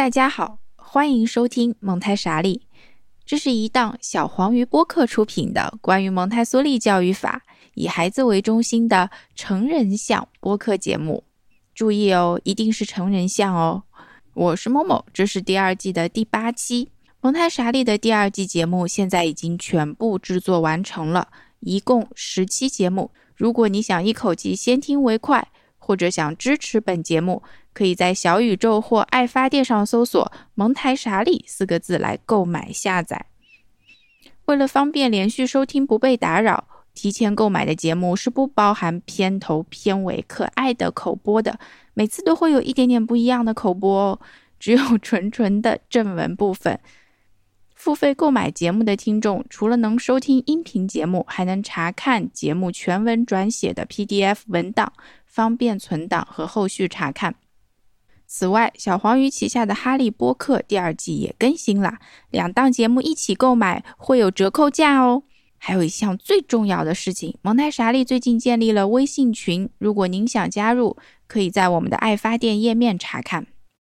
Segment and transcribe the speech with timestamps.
[0.00, 2.62] 大家好，欢迎收听蒙台傻利。
[3.26, 7.42] 这是一档小黄鱼播客出品的关于蒙台梭利教育法、
[7.74, 11.24] 以孩子为中心的成人向播客节目。
[11.74, 13.82] 注意哦，一定是成人向哦。
[14.32, 16.88] 我是某某，这是第二季的第八期。
[17.20, 21.28] 蒙台傻利的第二季节目现在已经全部制作完成了，
[21.58, 23.10] 一共十期节目。
[23.36, 25.46] 如果你想一口气先听为快，
[25.76, 27.42] 或者想支持本节目，
[27.72, 33.26] 可以在小宇宙或爱发电上搜索“蒙台傻里”四个字来购买下载。
[34.46, 41.58] 为了方便连续收听不被打扰，提前购买的节目是不包含片头、片尾可爱的口播的，
[41.94, 44.20] 每次都会有一点点不一样的口播哦，
[44.58, 46.80] 只有 纯纯的正文部分。
[47.72, 54.92] 付费购买节目的听众，除了能收听音频节目，还能查看节目全文转写的 PDF 文档，
[55.24, 57.36] 方便存档和后续查看。
[58.32, 61.98] 此外，小黄鱼旗下的《哈利波特》第二季也更新了，
[62.30, 65.24] 两档节目一起购买会有折扣价哦。
[65.58, 70.96] 还有一项最重要的事情，蒙台莎利最近建立了微信群，如果您想加入，
[71.26, 73.48] 可以在我们的爱发电页面查看。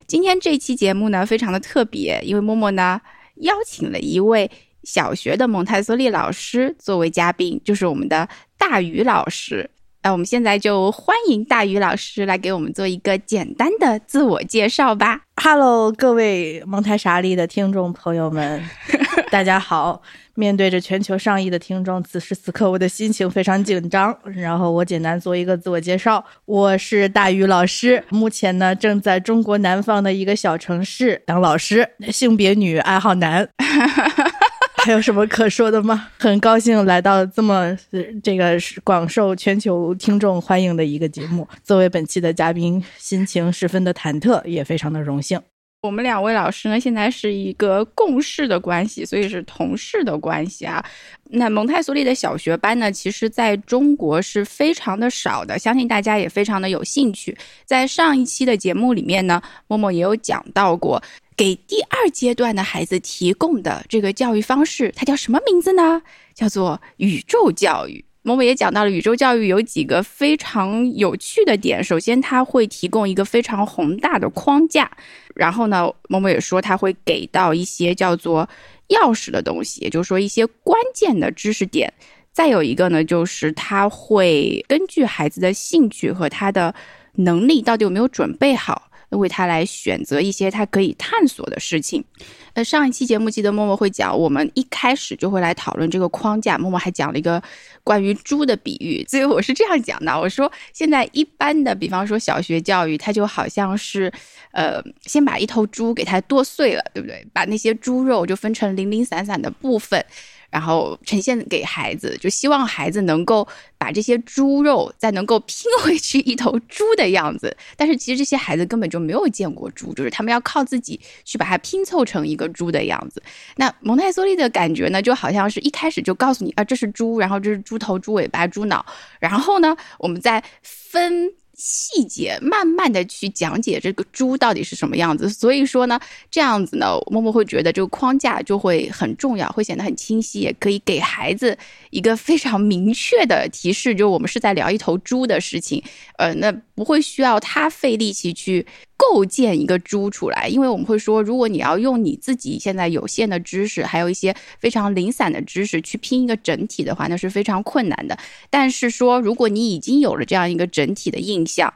[0.07, 3.01] 今天这期节目呢，非常的特别，因为默默呢。
[3.39, 4.49] 邀请了一位
[4.85, 9.69] 小学的蒙台梭利老师作为嘉宾，就是我们的大鱼老师。
[10.09, 15.21] 那我们现在就欢迎大鱼老师来给我们做一个简单的自我介绍吧。
[15.37, 18.65] Hello，各位蒙台莎利的听众朋友们，
[19.31, 20.01] 大家好。
[20.35, 24.17] 面对着全球上亿的听众，此时此刻我的心情非常紧张。
[24.25, 33.47] 然后我简单做一个自我介绍，我是大鱼老师，目前呢正在中国南方的一个小城市当老师，性别女，爱好男。
[34.89, 36.09] 还有什么可说的吗？
[36.19, 37.77] 很高兴来到这么
[38.23, 45.39] 这个广受全球听众欢迎的一个节目，作为本期的嘉宾，心情十分的忐忑，也非常的荣幸。
[45.83, 50.83] 我们两位老师呢，现在是一个共事的关系，所以是同事的关系啊。
[51.25, 57.37] 那蒙台梭利的小学班呢，其实在中国是非常的少的，相信大家也非常的有兴趣。
[57.67, 61.03] 在上一期的节目里面呢，默默也有讲到过，
[61.39, 66.03] 给第二阶段的孩子提供的这个教育方式，它叫什么名字呢？
[66.35, 68.05] 叫做宇宙教育。
[68.23, 71.83] 某某也讲到了宇宙教育有几个非常有趣的点。
[71.83, 74.91] 首先，它会提供一个非常宏大的框架，
[75.37, 78.47] 然后呢，某某也说他会给到一些叫做
[78.89, 81.95] 钥匙的东西，也就是说一些关键的知识点。
[82.33, 86.75] 再有一个呢，就是他会根据孩子的兴趣和他的
[87.15, 88.88] 能力到底有没有准备好。
[89.11, 92.05] 为他来选择一些他可以探索的事情。
[92.53, 96.59] 呃，上一期节目记得默默会讲，我们一开始就会来讨论这个框架。
[96.59, 97.43] 默默还讲了一个
[97.85, 104.13] 关于猪的比喻，所以我是这样讲的：我说现在一般的，比方说小学教育，它就好像是，
[104.53, 107.27] 呃，先把一头猪给它剁碎了，对不对？
[107.33, 110.05] 把那些猪肉就分成零零散散的部分。
[110.51, 117.57] 然后呈现给孩子，就希望孩子能够把这些猪肉再能够拼回去一头猪的样子。
[117.77, 123.23] 但是其实这些孩子根本就没有见过猪，就是他们要靠自己去把它拼凑成一个猪的样子。
[123.57, 128.85] 那蒙台梭利的感觉呢，就好像是一开始就告诉你啊，这是猪，然后这是猪头、猪尾巴、猪脑，
[129.21, 131.33] 然后呢，我们再分。
[131.59, 135.99] 细节慢慢的去讲解这个猪到底是什么样子，所以说呢，
[136.31, 141.59] 这样子呢，默默会觉得这个框架就会很重要，会显得很清晰，也可以给孩子
[141.91, 145.83] 一个非常明确的提示，就是我们是在聊一头猪的事情，
[146.17, 148.65] 呃，那不会需要他费力气去。
[149.01, 158.19] 构建一个猪出来，因为我们会说，如果你要用你自己现在有限的知识，还有一些非常零散的知识去拼一个整体的话，那是非常困难的。
[158.51, 161.73] 但是说，如果你已经有了这样一个整体的印象，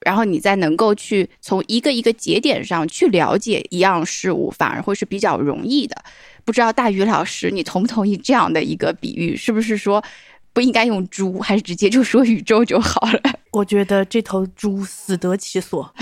[0.00, 5.94] 然后你再能够去从一个一个节点上去了解一样事物，反而会是比较容易的。
[6.44, 9.36] 不知道大鱼老师，你同不同意这样的一个比喻？
[9.36, 10.02] 是不是说
[10.52, 13.20] 不应该用猪，还是直接就说宇宙就好了？
[13.52, 15.92] 我觉得这头猪死得其所。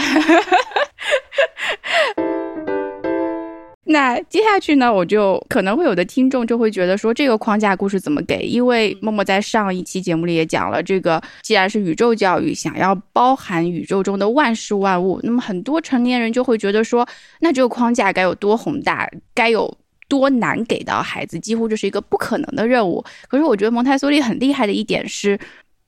[3.84, 8.42] 那接下去呢，我就可能会有的听众就会觉得说，这个框架故事怎么给？
[8.42, 17.04] 因为默默在上一期节目里也讲了，这个既然是宇宙教育，想要包含宇宙中的万事万物，那么很多成年人就会觉得说，
[17.40, 19.76] 那这个框架该有多宏大，该有
[20.10, 23.02] 多难给到孩子，几乎就是一个不可能的任务。
[23.28, 25.40] 可是我觉得蒙台梭利很厉害的一点是。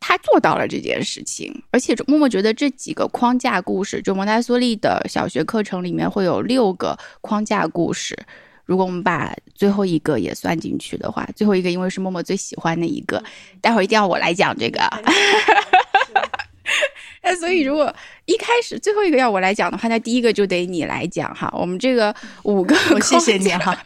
[0.05, 8.19] 他做到了这件事情，而且默默觉得这几个框架故事，就蒙台梭利的小学课程里面会有六个框架故事。
[8.65, 13.23] 如果我们把最后一个也算进去的话，最后一个因为是默默最喜欢的一个，
[13.61, 14.81] 待会儿一定要我来讲这个。
[17.25, 17.95] 那所以如果
[18.27, 21.49] 一开始最后一个要我来讲的话，那第一个就得你来讲哈。
[21.57, 23.77] 我们这个五个， 我谢谢你哈。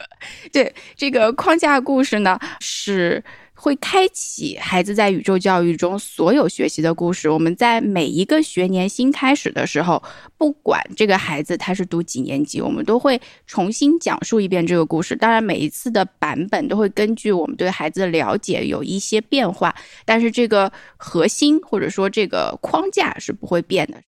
[0.52, 3.22] 对这个框架故事呢是。
[3.66, 7.28] 会开启孩子在宇宙教育中所有学习的故事。
[7.28, 10.00] 我们在每一个学年新开始的时候，
[10.38, 15.16] 不管这个孩子他是读几年级，我们都会重新讲述一遍这个故事。
[15.16, 19.74] 当然，每一次的版本都会根据我们对孩子的了解有一些变化，
[20.04, 24.00] 但是这个核心或者说这个框架是不会变的。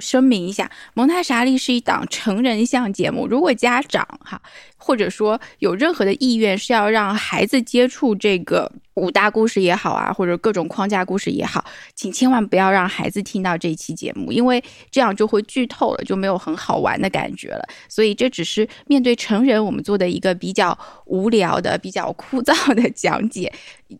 [0.00, 0.64] 声明一下，
[0.94, 3.26] 《蒙太莎利》是一档成人向节目。
[3.28, 4.40] 如果家长哈，
[4.80, 8.72] 或者说有任何的意愿是要让孩子接触这个。
[8.96, 17.66] 五大故事也好啊，或者各种框架故事也好，请千万不要让孩子听到这期节目，因为这样就会剧透了，就没有很好玩的感觉了。
[17.88, 23.50] 所以这只是面对成人我们做的一个比较无聊的、比较枯燥的讲解。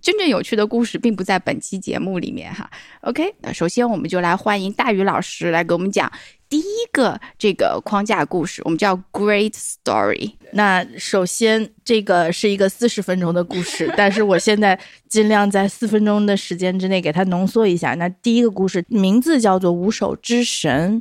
[0.03, 2.69] 真正有趣的故事并不在本期节目里面哈。
[3.01, 6.13] OK，那首先我们就来欢迎大宇老师来给我们讲。
[6.51, 10.33] 第一个这个框架故事，我们叫 Great Story。
[10.53, 17.95] 那首先，这个是一个四十分钟的故事， 但是我现在尽量在四分钟的时间之内给它浓缩一下。
[17.95, 21.01] 那第一个故事名字叫做《无手之神》。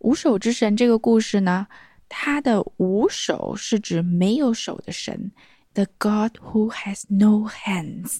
[0.00, 1.66] 无手之神这个故事呢，
[2.10, 5.32] 它的无手是指没有手的神
[5.72, 8.18] ，The God who has no hands。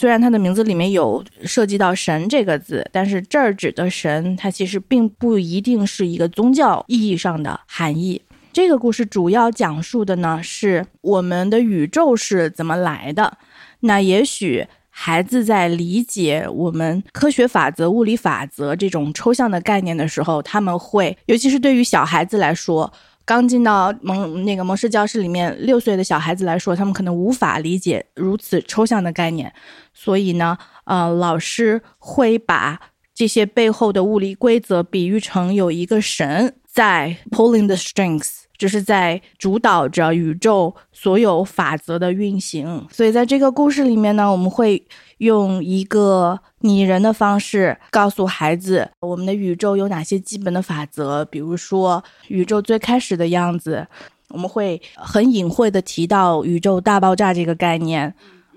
[0.00, 8.22] 虽然它的名字里面有涉及到“神”这个字，但是这儿指的神，它其实并不一定是一个宗教意义上的含义。
[8.50, 13.36] 这个故事主要讲述的呢，是我们的宇宙是怎么来的。
[13.80, 22.90] 那也许孩子在理解我们科学法则、物理法则这种抽象的概念的时候，他们会，尤其是对于小孩子来说。
[23.30, 29.54] 刚进到蒙那个蒙氏教室里面，六岁的小孩子来说，他们可能无法理解如此抽象的概念，
[29.94, 32.80] 所以呢，呃，老师会把
[33.14, 38.30] 这些背后的物理规则比喻成有一个神在 pulling the strings，
[38.60, 42.86] 就是在主导着宇宙所有法则的运行。
[42.92, 44.86] 所以在这个故事里面呢，我们会。
[45.20, 53.86] 用一个拟人的方式告诉孩子，我们的宇宙有哪些基本的法则，比如说宇宙最开始的样子。
[54.28, 58.14] 我们会很隐晦的提到宇宙大爆炸这个概念，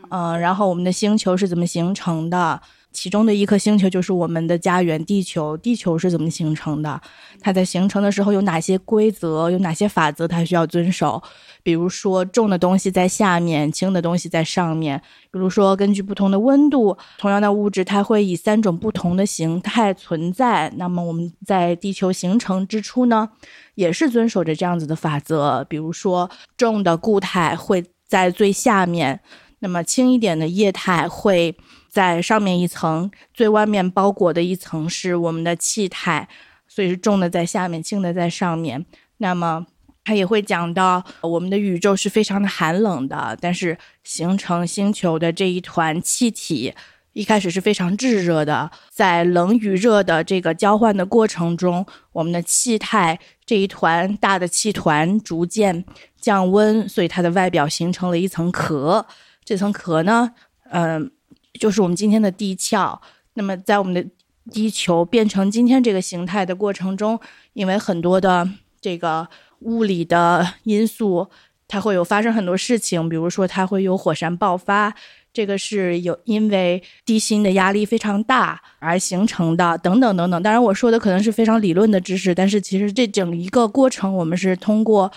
[0.09, 2.61] 嗯，然后我们的星球是怎么形成的？
[2.93, 7.01] 其中的一颗星球就是我们的家园地球，地球是怎么形成的？
[7.41, 9.49] 它在形成的时候有哪些规则？
[9.49, 11.21] 有哪些法则它需要遵守？
[11.63, 15.01] 比如说，重的东西在下面，轻的东西在上面。
[15.31, 20.71] 比如说，根据不同的温度，同样的物质它会以三种不同的形态存在。
[20.77, 23.29] 那么我们在地球形成之初呢，
[23.75, 25.65] 也是遵守着这样子的法则。
[25.67, 29.21] 比如说，重的固态会在最下面，
[29.59, 31.55] 那么轻一点的液态会
[31.93, 36.27] 在上面一层，最外面包裹的一层是我们的气态，
[36.67, 38.85] 所以是重的在下面，轻的在上面。
[39.17, 39.67] 那么。
[40.05, 46.73] 他也会讲到，我们的宇宙是非常的寒冷的，但是形成星球的这一团气体
[47.13, 55.85] 一开始是非常炙热的，在冷与热的这个交换的过程中，我们的气态这一团大的气团逐渐
[56.19, 59.05] 降温，所以它的外表形成了一层壳。
[59.45, 60.33] 这层壳呢，
[60.71, 61.09] 嗯，
[61.59, 62.99] 就是我们今天的地壳。
[63.33, 64.05] 那么，在我们的
[64.51, 67.19] 地球变成今天这个形态的过程中，
[67.53, 68.49] 因为很多的
[68.81, 69.27] 这个。
[69.65, 71.25] 物理的因素，
[71.69, 74.93] 它会有发生很多事情，比如说它会有火山爆发，
[75.31, 80.43] 这个是有因为地心的压力非常大而形成的，等等等等。
[80.43, 85.09] 当然，我说的可能是非常理论的知识，但是其实这整一个过程，我们是通过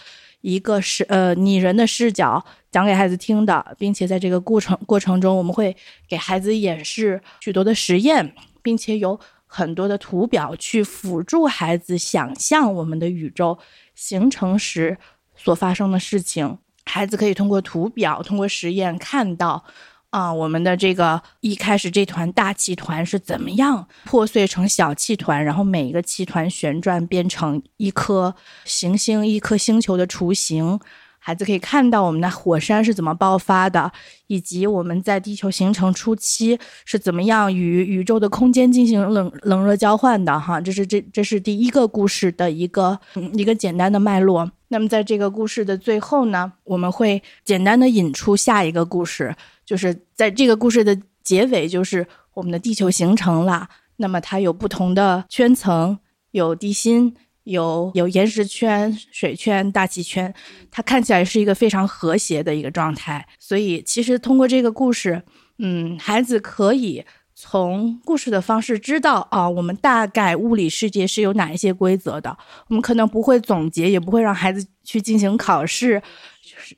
[0.43, 2.45] 一个是呃拟人的视角
[2.77, 5.75] 讲给孩子听的，并且在这个过程过程中，我们会
[6.07, 13.59] 给孩子演示许多的实验，并且有很多的图表去辅助孩子想象我们的宇宙。
[13.95, 14.99] 形成时
[15.35, 19.65] 所发生的事情，孩子可以通过图表、通过实验看到，
[20.11, 28.35] 啊，我们的这个一开始这团大气团是怎么样破碎成小气团，然后每一个气团旋转变成一颗
[28.67, 30.79] 行星、一颗星球的雏形。
[31.27, 33.91] 孩子可以看到我们的火山是怎么爆发的，
[34.29, 40.39] 以及我们在地球形成初期是怎么样与宇宙的空间进行冷冷热交换的。
[40.39, 42.97] 哈，这是这这是第一个故事的一个
[43.33, 44.49] 一个简单的脉络。
[44.69, 53.69] 那么在这个故事的最后呢，我们会简单的引出下一个故事，就是在这个故事的结尾，就是我们的地球形成了。
[53.97, 55.99] 那么它有不同的圈层，
[56.31, 57.17] 有地心。
[57.47, 60.33] 有有岩石圈、水圈、大气圈，
[60.71, 63.27] 它看起来是一个非常和谐的一个状态。
[63.39, 65.23] 所以，其实通过这个故事，
[65.59, 67.05] 嗯，孩子可以
[67.37, 72.37] 从故事的方式知道啊，我们大概物理世界是有哪一些规则的。
[72.69, 76.03] 我们可能不会总结，也不会让孩子去进行考试，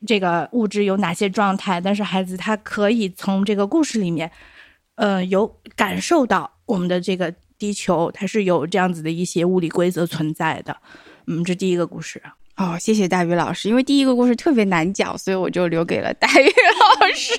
[0.07, 4.31] 这个物质有哪些状态，但是孩子他可以从这个故事里面，
[4.97, 10.77] 呃，有感受到我们的这个地球它是有这样子的一些物理规则存在的。
[11.27, 12.23] 嗯，这第一个故事。
[12.57, 16.45] 哦，谢谢大鱼老师，因为第一个故事特别难讲，所以我就留给了大鱼
[17.01, 17.39] 老师。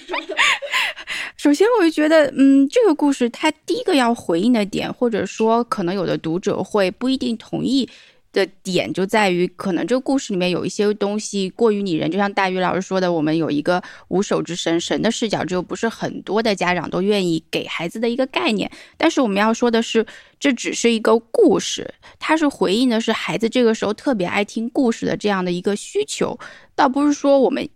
[1.36, 7.90] 首先，我就觉得，嗯，这个故事它第一个要回应的点，或者说可能有的读者会不一定同意。
[8.31, 18.69] 的点就在于，可能这个故事里面有一些东西过于拟人，就像大鱼老师说的，我们有一个无手之神神的视角，这又不是很多的家长都愿意给孩子的一个概念。
[18.98, 20.05] 但是我们要说的是，
[20.39, 26.38] 这只是一个故事，它是回应的是孩子这个时候特别爱听故事的这样的一个需求，
[26.75, 27.67] 倒不是说我们，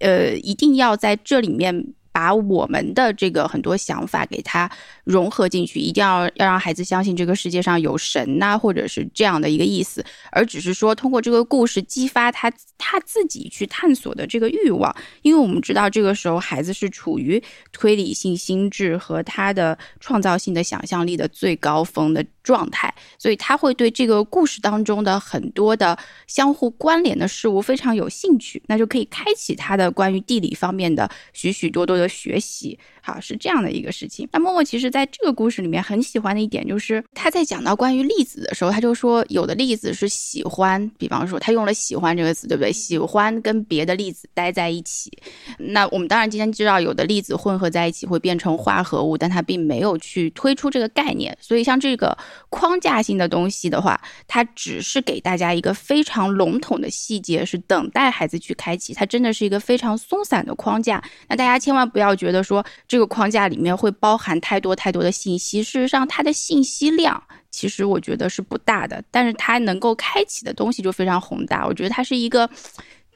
[0.00, 1.94] 呃，一定要在这里面。
[2.18, 4.68] 把我们的这个很多想法给他
[5.04, 14.92] 融合进去，一定要要让孩子相信这个世界上有神呐，或者是这样的一个意思，而只是说通过这个故事激发他他自己去探索的这个欲望。
[15.22, 25.96] 因为我们知道这个时候孩子是处于推理性心智和他的创造性的想象力的最高峰的状态，所以他会对这个故事当中的很多的
[26.26, 32.07] 相互关联的事物非常有兴趣，那就可以开启他的关于地理方面的许许多多的。
[32.08, 34.28] 学习，好是这样的一个事情。
[34.32, 42.72] 那默默其实在这个故事里面很喜欢的一点，就是他在讲到关于粒子的时候，他就说有的粒子是喜欢，比方说他用了“喜欢”这个词，对不对？
[42.72, 45.10] 喜欢跟别的粒子待在一起。
[45.58, 51.36] 那我们当然今天知道，有的粒子混合在一起会变成化合物，但他并没有去推出这个概念。
[51.40, 52.16] 所以像这个
[52.48, 58.94] 框架性的东西的话，它只是给大家一个非常笼统的细节，是等待孩子去开启。
[58.94, 61.02] 它真的是一个非常松散的框架。
[61.28, 61.98] 那大家千万不。
[61.98, 71.64] 要觉得说这这个框架里面会包含太多太多的信息，事实上它的信息量其实我觉得是不大的，但是它能够开启的东西就非常宏大。
[71.64, 72.50] 我觉得它是一个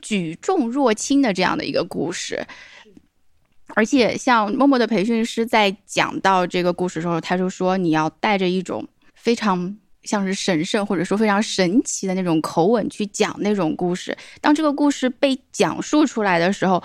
[0.01, 2.47] 举重若轻的这样的一个故事，
[3.75, 8.87] 而且像默默的培训师在讲到这个故事的时候，他就说你要带着一种
[9.17, 14.17] 非常像是神圣或者说非常神奇的那种口吻去讲那种故事。
[14.41, 16.81] 当这个故事被讲述出来的时候。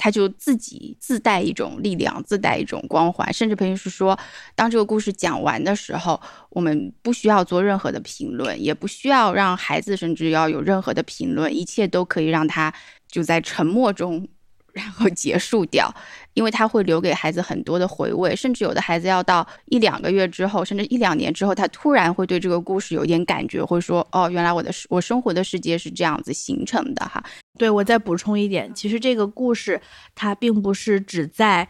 [0.00, 4.18] 他就自己自带一种力量，自带一种光环，甚至培训师说，
[4.54, 12.72] 当这个故事讲完的时候，我们不需要做任何的评论，也不需要让孩子甚至要有任何的评论，一切都可以让他
[13.08, 14.26] 就在沉默中。
[14.72, 15.92] 然后结束掉，
[16.34, 27.22] 因为他会留给孩子很多的回味，甚至有的孩子要到一两个月之后，甚至一两年之后，他突然会对这个故事有点感觉，会说：“哦，原来我的我生活的世界是这样子形成的。”哈，
[27.58, 29.80] 对我再补充一点，其实这个故事
[30.14, 31.68] 它并不是只在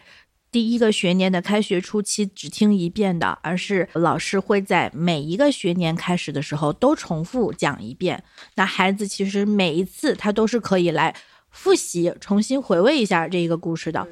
[0.52, 8.22] 第一个学年的开学初期只听一遍的，而是老师会在每一个学年开始的时候都重复讲一遍。
[8.56, 11.14] 那孩子其实每一次他都是可以来。
[11.50, 14.06] 复习，重新回味一下这一个故事的，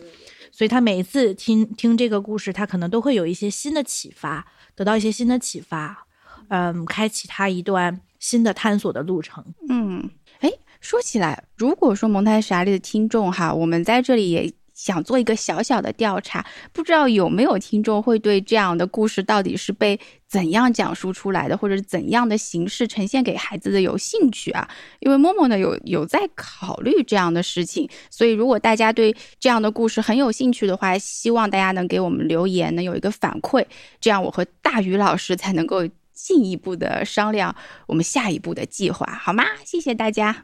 [0.51, 6.07] 所以他每一次听听这个故事，他可能都会有一些新的启发，得到一些新的启发，
[6.49, 9.45] 嗯，开启他一段新的探索的路程。
[9.69, 14.53] 嗯，哎，说起来，如果说蒙台莎利的听众哈，我们在这里也。
[14.79, 24.71] 想做一个小小的调查，不知道有没有听众会对这样的故事到底是被怎样讲述出来的，或者怎样的形式呈现给孩子的有兴趣啊？
[25.01, 33.67] 因为默默呢有有在考虑这样的事情，所以如果大家对这样的故事很有兴趣的话，希望大家能给我们留言，能有一个反馈，
[34.01, 37.53] 这样我和大鱼老师才能够进一步的商量
[37.89, 39.43] 我们下一步的计划，好吗？
[39.65, 40.41] 谢谢大家。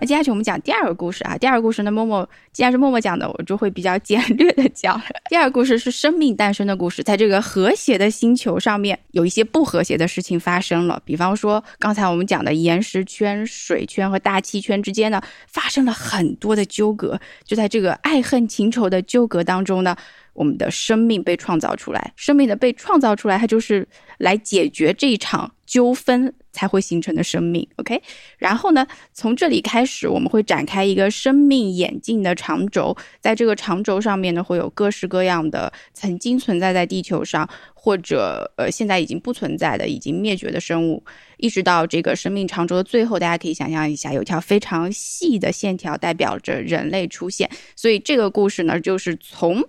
[0.00, 1.36] 那接下去我们讲第二个故事啊。
[1.36, 5.00] 第二个故事呢，默默既然是默默讲的，我就会比较简略的讲。
[5.28, 11.02] 第二个故事是生命诞生的故事，在这个和谐的星球上面，有一些不和谐的事情发生了。
[11.04, 17.20] 比方说，刚才我们讲的岩石圈、水圈和大气圈之间呢，发生了很多的纠葛。
[17.44, 19.96] 就在这个爱恨情仇的纠葛当中呢，
[20.32, 22.12] 我们的生命被创造出来。
[22.14, 26.32] 生命的被创造出来，它就是来解决这一场纠纷。
[26.58, 28.02] 才会形成的生命，OK。
[28.36, 32.96] 然后呢，从这里开始，我们会展开一个生命演进的长轴。
[33.20, 41.04] 在这个长轴上面呢，会有各式各样的曾经存在在地球上，或者呃现在已经不存在的、已经灭绝的生物，
[41.36, 47.48] 一直到这个生命长轴的最后，大家可以想象一下，有条非常细的线条代表着人类出现。
[47.76, 49.62] 所以这个故事呢，就是从。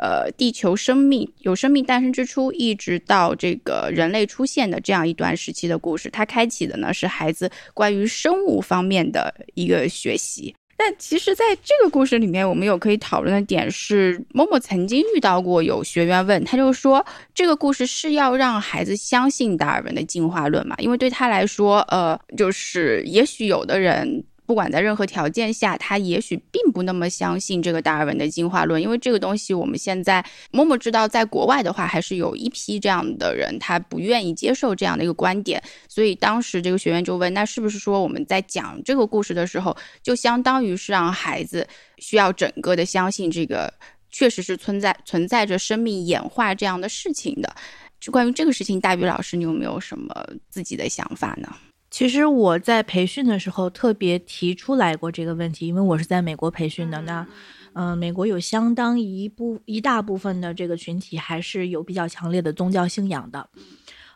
[0.00, 10.56] 呃，地球生命有生命诞生之初，一直到这个人类出现的这样一段时期的故事，它开启的呢是孩子关于生物方面的一个学习。
[10.78, 17.04] 但其实，在这个故事里面，我们有可以讨论的点是，某某曾经遇到过有学员问，他就说，
[17.34, 20.74] 这个故事是要让孩子相信达尔文的进化论嘛？
[20.78, 24.24] 因为对他来说，呃，就是也许有的人。
[24.50, 35.62] 不管在任何条件下，他也许并不那么相信这个达尔文的进化论，因为这个东西我们现在默默知道，在国外的话，还是有一批这样的人，他不愿意接受这样的一个观点。
[35.88, 41.64] 所以当时这个学员就问：那是不是说我们在讲这个故事的时候，就相当于是让孩子
[41.98, 43.72] 需要整个的相信这个
[44.10, 47.54] 确实是存在存在着生命演化这样的事情的？
[48.00, 50.12] 就关于这个事情，大宇老师，你有没有什么
[50.48, 51.54] 自己的想法呢？
[51.90, 57.00] 其实我在培训的时候特别提出来过这个问题，因为我是在美国培训的。
[57.02, 57.26] 那，
[57.72, 63.48] 嗯，美国有相当一部一大部分的这个群体还是有比较强烈的宗教信仰的。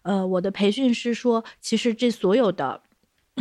[0.03, 2.81] 呃，我的培训师说，其实这所有的。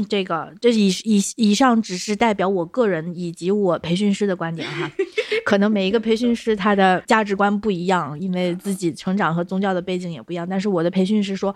[0.09, 4.91] 这个这以以以上只是代表我个人以及我培训师的观点哈，
[5.45, 10.47] 可能每一个培训师他的价值观不一样，因为自己成长和宗教的背景也不一样。
[10.50, 11.55] 但是我的培训师说，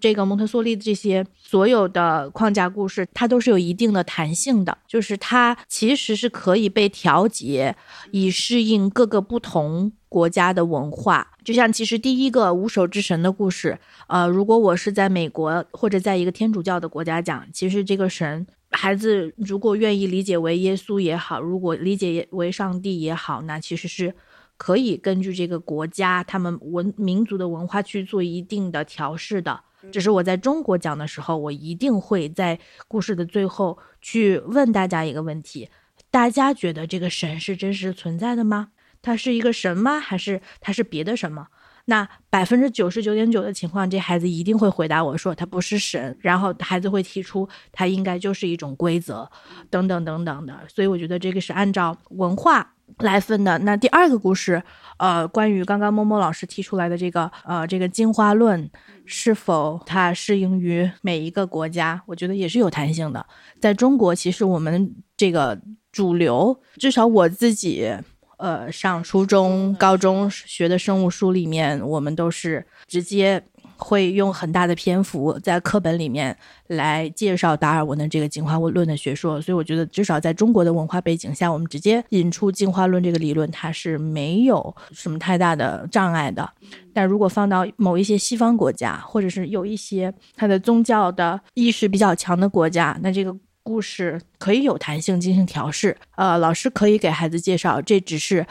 [0.00, 7.74] 这个蒙特梭利的这些所有的框架故事，它都是有一定的弹性的，就是它其实是可以被调节，
[8.12, 9.90] 以适应各个不同。
[10.14, 24.14] 国家的文化，就像其实第一个无手之神的故事，呃，如果我是在美国或者在一个天主教的国家讲，其实这个神孩子如果愿意理解为耶稣也好，如果理解为上帝也好，那其实是
[24.56, 29.62] 可以根据这个国家他们文民族的文化去做一定的调试的。
[29.90, 32.56] 只是我在中国讲的时候，我一定会在
[32.86, 35.68] 故事的最后去问大家一个问题：
[36.12, 38.68] 大家觉得这个神是真实存在的吗？
[39.04, 40.00] 他是一个神吗？
[40.00, 41.46] 还是他是别的什么？
[41.86, 46.16] 那百分之九十九点九的情况，这孩子一定会回答我说他不是神。
[46.22, 49.30] 然后孩子会提出他应该就是一种规则，
[49.68, 50.58] 等等等等的。
[50.66, 53.58] 所以我觉得这个是按照文化来分的。
[53.58, 54.62] 那第二个故事，
[54.96, 58.70] 呃，关于刚刚某某老师提出来的这个，呃，这个进化论
[59.04, 62.00] 是否它适应于每一个国家？
[62.06, 63.26] 我觉得也是有弹性的。
[63.60, 65.60] 在中国，其实我们这个
[65.92, 67.92] 主流，至少我自己。
[68.38, 73.42] 呃，上初中、高中学的生物书里面，我们都是直接
[73.76, 76.36] 会用很大的篇幅在课本里面
[76.68, 79.40] 来介绍达尔文的这个进化论的学说。
[79.40, 86.48] 所以我觉得，至少在中国的文化背景下，我们直接引出进化论这个理论，它是没有什么太大的障碍的。
[86.92, 93.36] 但如果放到某一些西方国家，或者是有一些它的宗教的意识比较强的国家，那这个。
[93.64, 98.46] 故事可以有弹性进行调试，呃，老师可以给孩子介绍，这只是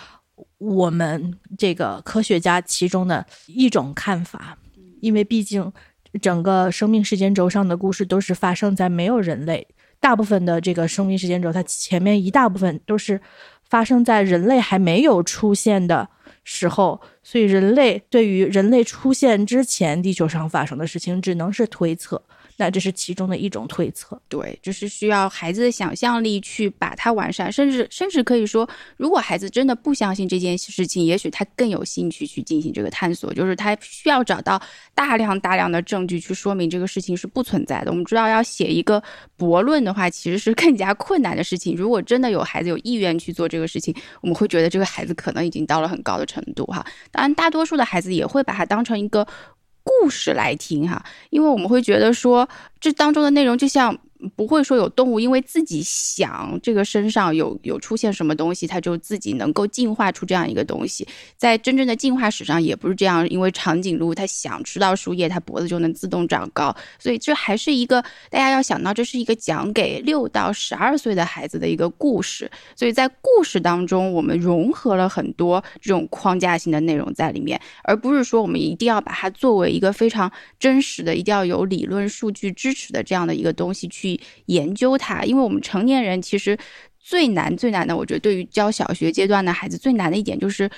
[0.57, 4.57] 我们这个科学家其中的一种看法，
[5.01, 5.71] 因为毕竟
[6.19, 9.67] 整个生命时间轴上的故事都是发生在没有人类，
[9.99, 13.21] 大部分的这个生命时间轴，它前面一大部分都是
[13.69, 16.09] 发生在人类还没有出现的
[16.43, 22.23] 时候，所以人类对于人类出现之前地球上发生的事情，只能是推测。
[22.57, 34.61] 那这是其中的一种推测，对，就是需要孩子的想象力去把它完善，甚至甚至可以说，如果孩子真的不相信这件事情，也许他更有兴趣去进行这个探索，就是他需要找到
[34.93, 37.89] 大量大量的证据去说明这个事情是不存在的。
[37.89, 39.01] 我们知道，要写一个
[39.35, 41.75] 驳论的话，其实是更加困难的事情。
[41.75, 46.85] 如果真的有孩子有意愿去做这个事情，我们会觉得这个孩子可能已经到了很高的程度哈。
[47.09, 49.27] 当然，大多数的孩子也会把它当成一个。
[49.83, 52.47] 故事来听哈，因为我们会觉得说，
[52.83, 53.97] 这当中的内容就像。
[54.37, 61.05] 不会说有动物因为自己想这个身上有有出现什么东西，它就自己能够进化出这样一个东西。
[61.35, 66.73] 在真正的进化史上也不是这样，因为长颈鹿它想吃到树叶，它脖子就能自动长高。
[66.97, 72.49] 所以这还是一个大家要想到，这是一个讲给六到十二岁的孩子的一个故事。
[72.77, 84.19] 所以在故事当中，我们融合了很多这种框架性的内容在里面，而不是说我们一定要把它作为一个非常真实的、一定要有理论数据支持的这样的一个东西去。
[84.47, 86.57] 研究它，因为我们成年人其实
[86.99, 90.69] 最难最难的，我觉得对于教小学阶段的孩子最难的一点就是，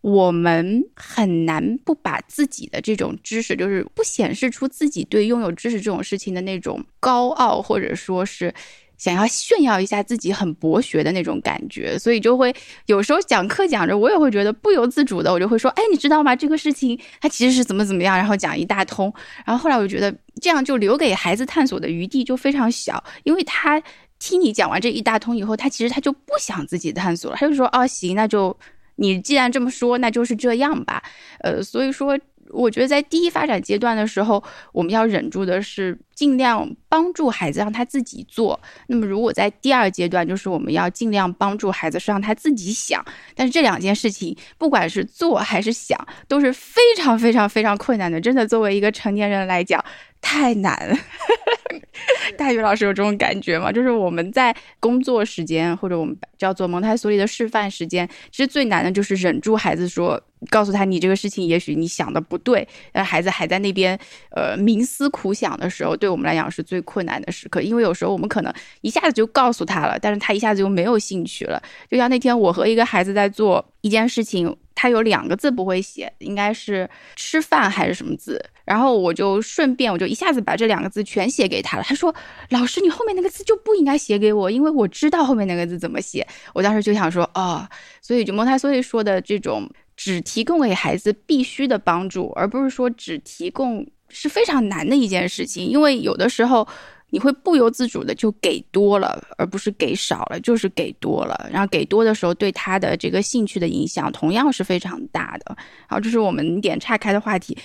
[0.00, 8.52] 我们很难不把自己的这种知识，就是不显示出自己对拥有知识这种事情的那种高傲，或者说是。
[8.96, 12.54] 想要炫耀一下自己很博学的那种感觉，所以就会
[12.86, 16.34] 有时候讲课讲着，我也会觉得不由自主的，我就会说，哎，你知道吗？
[16.34, 19.12] 这个事情它其实是怎么怎么样，然后讲一大通。
[19.44, 23.82] 然后后来我就觉得这样就留给孩子探索的余地就非常小，因为他
[24.18, 28.56] 听你讲完这一大通以后，他其实他就不想自己探索了，他就说，哦，行，那就
[28.96, 31.02] 你既然这么说，那就是这样吧。
[31.40, 32.18] 呃，所以说
[32.50, 38.58] 我觉得在第一发展阶段的时候，我们要忍住的是尽量帮助孩子让他自己做。
[38.86, 43.04] 那么如果在第二阶段，就是我们要尽量帮助孩子是让他自己想。
[43.34, 48.20] 但是这两件事情，不管是做还是想，都是非常非常非常困难的。
[48.20, 49.82] 真的，作为一个成年人来讲，
[50.24, 50.96] 太难了。
[52.38, 53.70] 大宇老师有这种感觉吗？
[53.70, 63.98] 就是我们在工作时间，或者我们叫做蒙台梭利的示范时间，其实最难的就是忍住孩子说，告诉他你这个事情也许你想的不对，但孩子还在那边
[64.30, 67.60] 呃冥思苦想的时候，对我们来讲是最困难的时刻。
[67.60, 71.62] 因为有时候我们可能一下子就告诉他了，但是他一下子就没有兴趣了。
[71.90, 74.56] 就像那天我和一个孩子在做一件事情。
[74.76, 78.44] 他有两个字不会写，应该是吃饭还是什么字？
[78.64, 81.82] 然后我就顺便我就一下子把这两个字全写给他了。
[81.82, 82.14] 他说
[82.50, 87.68] ：“老师，你后面那个字就不应该写给我，因为我知道后面那个字怎么写。”我当时就想说：“哦，
[88.00, 96.66] 所以就蒙台梭利说的这种只提供给孩子必须的帮助，而不是说只提供是非常难的一件事情，因为有的时候。”
[97.10, 101.48] 你会不由自主的就给多了，而不是给少了，就是给多了。
[101.48, 105.56] 然后给多的时候，对他的这个兴趣的影响同样是非常大的。
[105.86, 107.56] 好，这是我们点岔开的话题。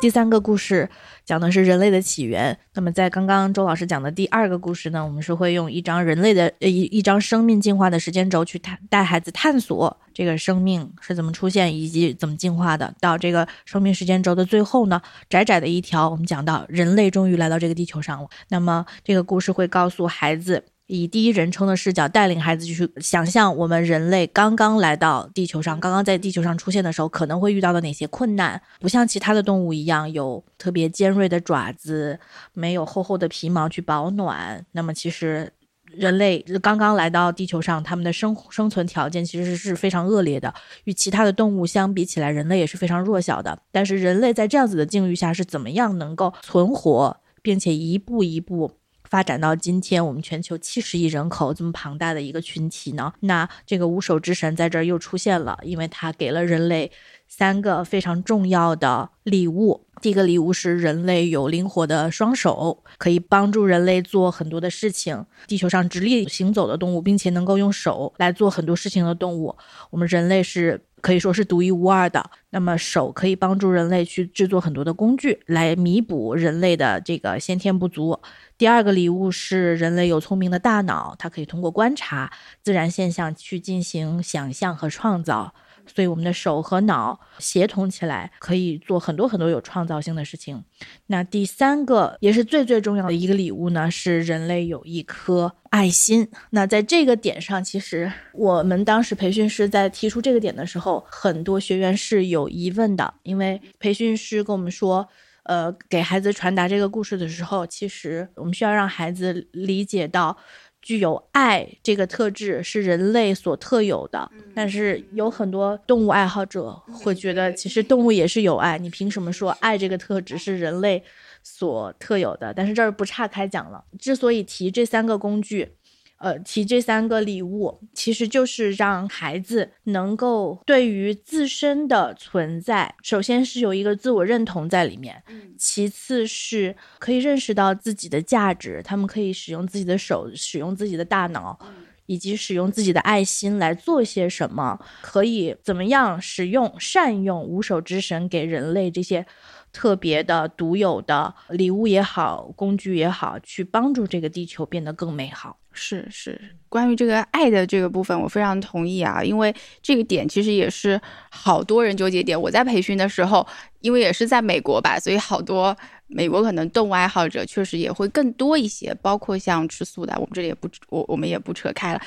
[0.00, 0.88] 第三个故事
[1.26, 2.58] 讲的是人类的起源。
[2.72, 12.94] 那么，在刚刚周老师讲的第二个故事呢，我们是会用一张人类的呃一一张生命进化的时间轴去探带孩子探索这个生命是怎么出现以及怎么进化的。
[12.98, 18.28] 到这个生命时间轴的最后呢，窄窄的一条，我们讲到人类终于来到这个地球上了。
[18.48, 20.64] 那么，这个故事会告诉孩子。
[20.90, 28.60] 以第一人称的视角带领孩子去想象我们人类刚刚来到地球上，刚刚在地球上出现的时候可能会遇到的哪些困难。
[28.80, 32.18] 不像其他的动物一样有特别尖锐的爪子，
[32.54, 34.66] 没有厚厚的皮毛去保暖。
[34.72, 35.52] 那么其实
[35.84, 40.52] 人类刚刚来到地球上，他们的生生存条件其实是非常恶劣的。
[40.86, 43.56] 与其他的动物相比起来，人类也是非常弱小的。
[43.70, 48.72] 但是人类在这样子的境遇下是怎么样能够存活，并且一步一步。
[49.10, 53.12] 发展到今天，我们全球七十亿人口这么庞大的一个群体呢？
[53.20, 56.92] 那这个无手之神在这儿又出现了，因为他给了人类
[57.26, 59.84] 三个非常重要的礼物。
[60.00, 65.26] 第一个礼物是人类有灵活的双手，可以帮助人类做很多的事情。
[65.46, 69.54] 地球上直立行走的动物，并且能够用手来做很多事情的动物，
[69.90, 72.30] 我们人类是可以说是独一无二的。
[72.50, 78.20] 那么手可以帮助人类去制作很多的工具，来弥补人类的这个先天不足。
[78.58, 82.32] 第二个礼物是人类有聪明的大脑，它可以通过观察
[82.62, 85.54] 自然现象去进行想象和创造。
[85.86, 90.64] 所以我们的手和脑协同起来，可以做很多很多有创造性的事情。
[91.06, 96.28] 那第三个也是最最重要的一个礼物呢，是人类有一颗爱心。
[96.50, 105.08] 那在这个点上，其实我们当时培训师在提出这个点的时候，很多学员是有疑问的，因为培训师跟我们说。
[105.44, 110.36] 呃，给孩子传达这个故事的时候，其实我们需要让孩子理解到，
[110.82, 114.30] 具有爱这个特质是人类所特有的。
[114.54, 121.02] 但是有很多动物爱好者会觉得，其实动物也是有爱，你凭什么说爱这个特质是人类
[121.42, 122.52] 所特有的？
[122.54, 123.84] 但是这儿不岔开讲了。
[123.98, 125.76] 之所以提这三个工具。
[126.20, 135.22] 呃，提这三个礼物，其实就是让孩子能够对于自身的存在，首先是有一个自我认同在里面，
[135.56, 141.58] 其次是可以认识到自己的价值，他们可以使用自己的手，使用自己的大脑，
[142.04, 149.24] 以及使用自己的爱心来做些什么，可以怎么样使用善用无手之神给人类这些。
[149.72, 155.58] 特别的、独有的礼物也好，工具也好，去帮助这个地球变得更美好。
[155.72, 162.38] 是是，关于这个爱的这个部分，我非常同意啊，因为这个点其实也是好多人纠结点。
[162.40, 163.46] 我在培训的时候，
[163.78, 165.76] 因为也是在美国吧，所以好多
[166.08, 172.00] 美国可能动物爱好者确实也会更多一些，包括像吃素的，我们这里也不我我们也不扯开了。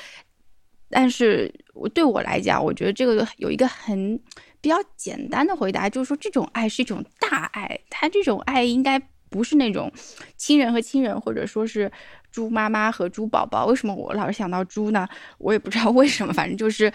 [0.89, 4.19] 但是我对我来讲，我觉得这个有一个很。
[4.63, 8.97] 比较简单的回答就是说，这种爱是一种大爱，他这种爱应该
[9.29, 9.91] 不是那种
[10.37, 11.91] 亲人和亲人，或者说是
[12.31, 13.65] 猪妈妈和猪宝宝。
[13.65, 15.05] 为什么我老是想到猪呢？
[15.37, 16.89] 我也不知道为什么，反正就是。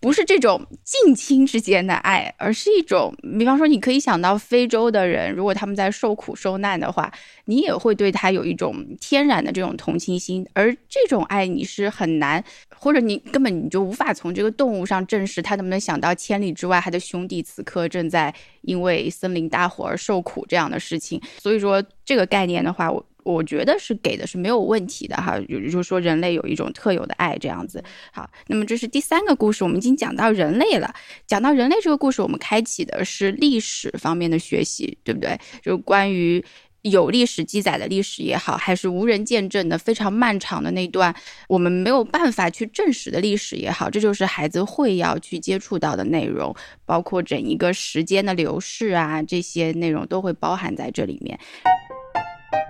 [0.00, 7.12] 不是这种近亲之间的爱，而是一种，比方说，你可以想到非洲的人，如果他们在受苦受难的话，
[7.44, 12.42] 你也会对他有一种天然的这种同情心，而这种爱你是很难，
[12.74, 21.20] 或者你根本你就无法从这个动物上证实他能不能想到千里之外他的兄弟此刻正在因为森林大火而受苦这样的事情。
[21.38, 23.04] 所以说这个概念的话，我。
[23.30, 27.82] 我觉得是给的是没有问题的哈，就是说人类有一种特有的爱这样子。
[28.12, 30.94] 好，那么这是第三个故事，我们已经讲到人类了。
[31.26, 35.38] 讲到人类这个故事，我们开启的是历史方面的学习，对不对？
[35.62, 36.44] 就关于。
[36.82, 41.14] 有历史记载的历史也好，还是无人见证的非常漫长的那段
[41.46, 51.38] 我们没有办法去证实的历史也好，这就是孩子会要去接触到的内容，包括整一个时间的流逝啊，这些内容都会包含在这里面。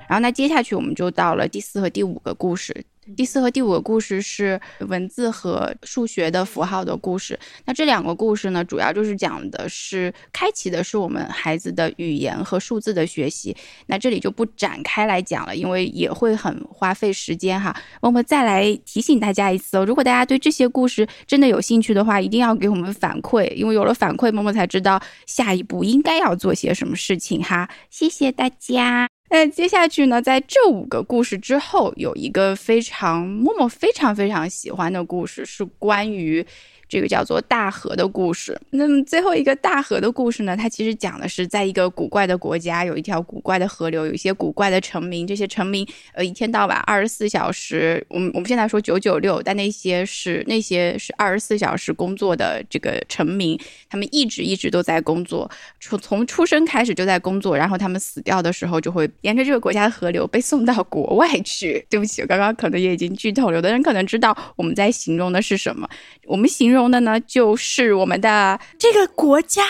[0.09, 2.85] 然后那接下去我们就到了第四和第五个故事。
[3.17, 7.37] 第四和第五个故事是文字和数学的符号的故事。
[7.65, 13.57] 那这两个故事呢，主要就是讲的是开启的是我们孩子的语言和数字的学习。
[13.87, 17.75] 那这里就不展开来讲了，因为也会很花费时间哈。
[18.01, 27.69] 我们再来提醒大家一次哦，如果大家对这些故事真的有兴趣的话，一定要给我们反馈，因为有了反馈，默默才知道下一步应该要做些什么事情哈。
[27.91, 29.20] 谢谢大家。
[29.31, 36.45] 那接下去呢，在这五个故事之后，有一个非常默默非常非常喜欢的故事，是关于。
[36.91, 38.61] 这个叫做大河的故事。
[38.71, 40.57] 那么最后一个大河的故事呢？
[40.57, 45.25] 它其实讲的是，在一个古怪的国家，有一条古怪的河流，有一些古怪的臣民。
[45.25, 53.57] 这些臣民，呃，一天到晚二十四小时，我们我们现在说九九六，但那些是那些是二十四小时工作的这个臣民，
[53.89, 55.49] 他们一直一直都在工作，
[55.79, 61.87] 从从出生开始就在工作，然后他们死掉的时候，就会沿着这个国家的河流被送到国外去。
[61.89, 65.89] 对不起，我刚刚可能也已经剧透，有的人可能知道我们在形容的是什么，
[66.27, 66.80] 我们形容。
[66.81, 69.67] 中的呢，就是我们的这个国家，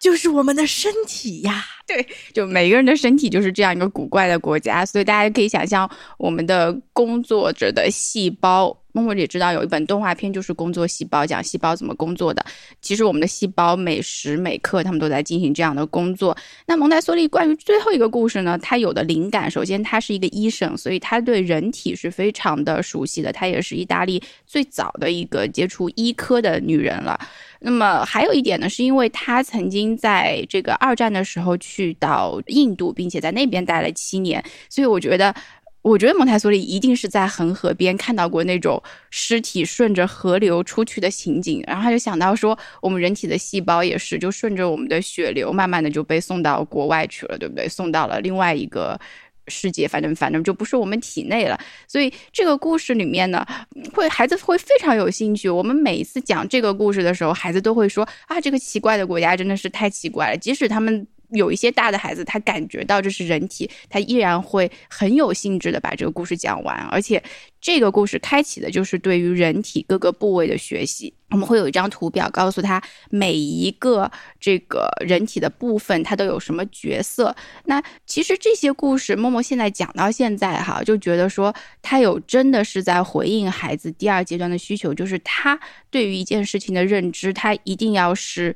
[0.00, 1.66] 就是我们的身体呀。
[1.88, 8.76] 对，就每个人的身体就是这样一个古怪的国家，所以大家可以想象我们的工作者的细胞。
[8.92, 12.42] 默默也知道有一本动画片，就是工作细胞，讲细胞怎么工作的。
[12.80, 16.34] 其实我们的细胞每时每刻，他们都在进行这样的工作。
[16.66, 23.30] 那蒙台梭利关于最后一个故事呢，他有的灵感，首先他是一个医生，所以他对人体是非常的熟悉的。
[23.30, 27.20] 他也是意大利最早的一个接触医科的女人了。
[27.60, 35.34] 那么还有一点呢，是因为他曾经在这个二战的时候去去到印度，并且在那边待了七年，所以我觉得。
[35.82, 47.68] 我觉得蒙台梭利一定是在恒河边看到过那种尸体顺着河流出去的情景，然后他就想到说，我们人体的细胞也是，就顺着我们的血流，慢慢的就被送到国外去了，对不对？
[47.68, 48.98] 送到了另外一个
[49.46, 51.56] 世界，反正反正就不是我们体内了。
[51.86, 53.46] 所以这个故事里面呢，
[53.94, 55.48] 会孩子会非常有兴趣。
[55.48, 61.06] 我们每一次讲这个故事的时候，孩子都会说啊，这个奇怪的国家真的是太奇怪了，即使他们。
[61.30, 66.76] 有一些大的孩子，他感觉到这是人体，他依然会很有兴致的把这个故事讲完。
[66.90, 67.22] 而且，
[67.60, 71.12] 这个故事开启的就是对于人体各个部位的学习。
[71.30, 74.08] 我们会有一张图表，告诉他每一个
[74.38, 77.34] 这个人体的部分，它都有什么角色。
[77.64, 85.58] 那其实这些故事，默默现在讲到现在哈，就觉得说他有真的是在回应孩子第二阶段的需求，就是他
[85.90, 88.54] 对于一件事情的认知，他一定要是。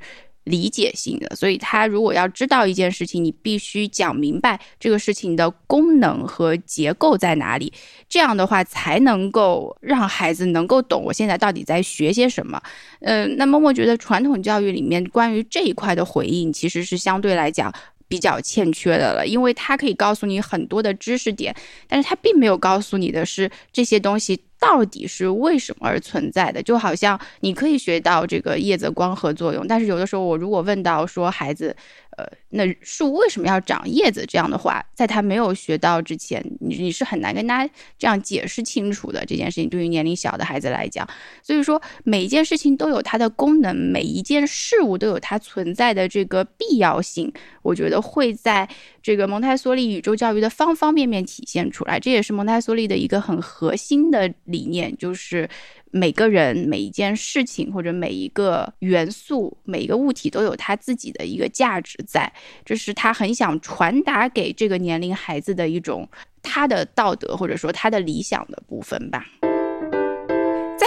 [0.50, 7.72] 理解性的，所以他如果要知道一件事情，你必须讲明白这个事情的功能和结构在哪里，
[8.08, 12.60] 这样的话才能够让孩子能够懂我现在到底在学些什么。
[13.00, 17.72] 嗯，那么我觉得传统教育里面关于这一块的回应其实是相对来讲
[18.08, 21.54] 比较欠缺的了，因为它可以告诉你很多的知识点，
[21.86, 24.42] 但是它并没有告诉你的是这些东西。
[24.60, 26.62] 到底是为什么而存在的？
[26.62, 31.74] 就好像你可以学到这个叶子光合作用，但是有的时候我如果问到说孩子。
[32.16, 34.26] 呃，那树为什么要长叶子？
[34.26, 37.64] 这样的话，在他没有学到之前，你你是很难跟他
[37.96, 39.24] 这样解释清楚的。
[39.24, 41.08] 这件事情对于年龄小的孩子来讲，
[41.40, 47.32] 所以说每一件事情都有它的功能，每一件事物都有它存在的这个必要性。
[47.62, 48.68] 我觉得会在
[49.00, 51.98] 这个蒙台梭利宇宙教育的方方面面体现出来。
[52.00, 55.48] 这也是蒙台梭利的一个很核心的理念，就是。
[55.92, 62.32] 每个人、每一件事情或者每一个元素、每一个物体都有它自己的一个价值在，
[62.64, 66.08] 这是他很想传达给这个年龄孩子的一种
[66.42, 69.26] 他的道德或者说他的理想的部分吧。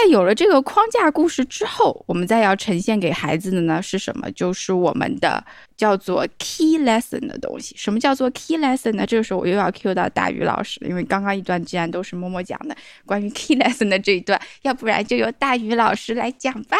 [0.06, 4.30] 有了这个框架故事之后，我们再要呈现给孩子的呢是什么？
[4.32, 5.44] 就是我们的
[5.76, 7.74] 叫做 key lesson 的东西。
[7.76, 9.06] 什么叫做 key lesson 呢？
[9.06, 16.76] 这个时候我又要 cue 到大鱼老师了，因为刚刚一段既然都是默默讲的关于 key lesson 的这一段，要不然就由大鱼老师来讲吧。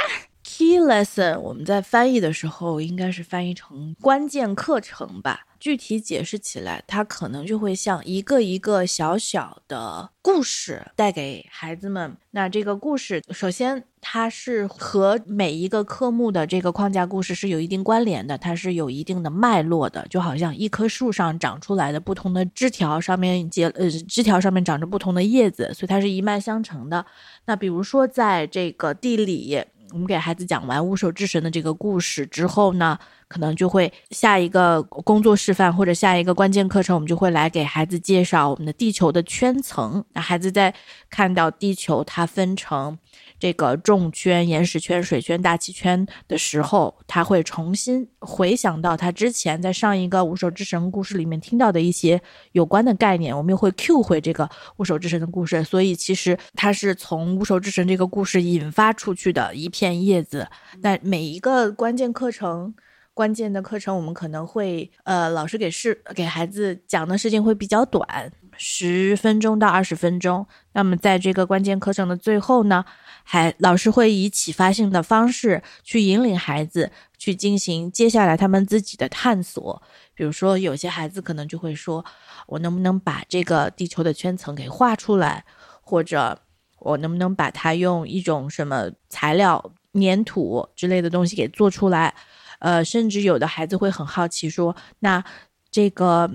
[0.57, 5.41] Key lesson 我们在翻译的时候应该是翻译成关键课程吧。
[5.59, 12.15] 具体解释起来，它可能就会像一个一个小小的故事带给孩子们。
[12.33, 27.07] 那这个故事，首先它是和每一个科目的这个框架故事是有一定关联的，它是有一定的脉络的，就好像一棵树上长出来的不同的枝条，上面结呃枝条上面长着不同的叶子，所以它是一脉相承的。
[27.47, 29.65] 那比如说在这个地理。
[29.91, 40.05] 我们给孩子讲完巫手之神的这个故事之后呢，可能就会下一个工作示范或者下一个关键课程，我们就会来给孩子介绍我们的地球的圈层。
[40.13, 40.75] 那孩子在
[41.11, 42.99] 看到地球它分成。
[43.39, 52.21] 这个重圈、岩石圈、水圈、大气圈的时候，他会重新回想到他之前在上一个五手之神故事里面听到的一些
[52.53, 53.37] 有关的概念。
[53.37, 60.49] 我们又会 Q 回这个五手之神的故事，所以其实它是从五手之神这个故事引发出去的一片叶子。
[60.81, 62.75] 那每一个关键课程、
[63.13, 70.47] 关键的课程，我们可能会呃，老师给是给孩子讲的事情会比较短，十分钟到二十分钟。
[70.73, 72.85] 那么在这个关键课程的最后呢？
[73.27, 79.83] 还老师会以启发性的方式去引领孩子去进行接下来他们自己的探索。
[80.15, 82.05] 比如说，有些孩子可能就会说
[82.47, 85.45] ：“我能不能把这个地球的圈层给画出来？
[85.81, 86.39] 或者
[86.79, 92.15] 我能不能把它用一种什么材料、粘土之类的东西给做出来？”
[92.61, 95.25] 呃，甚至有的孩子会很好奇说：“那
[95.71, 96.31] 这个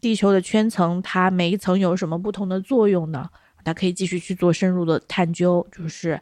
[0.00, 3.28] 地球的圈层，它每一层有什么不同的作用呢？”
[3.64, 6.20] 他可以继续去做深入的探究，就是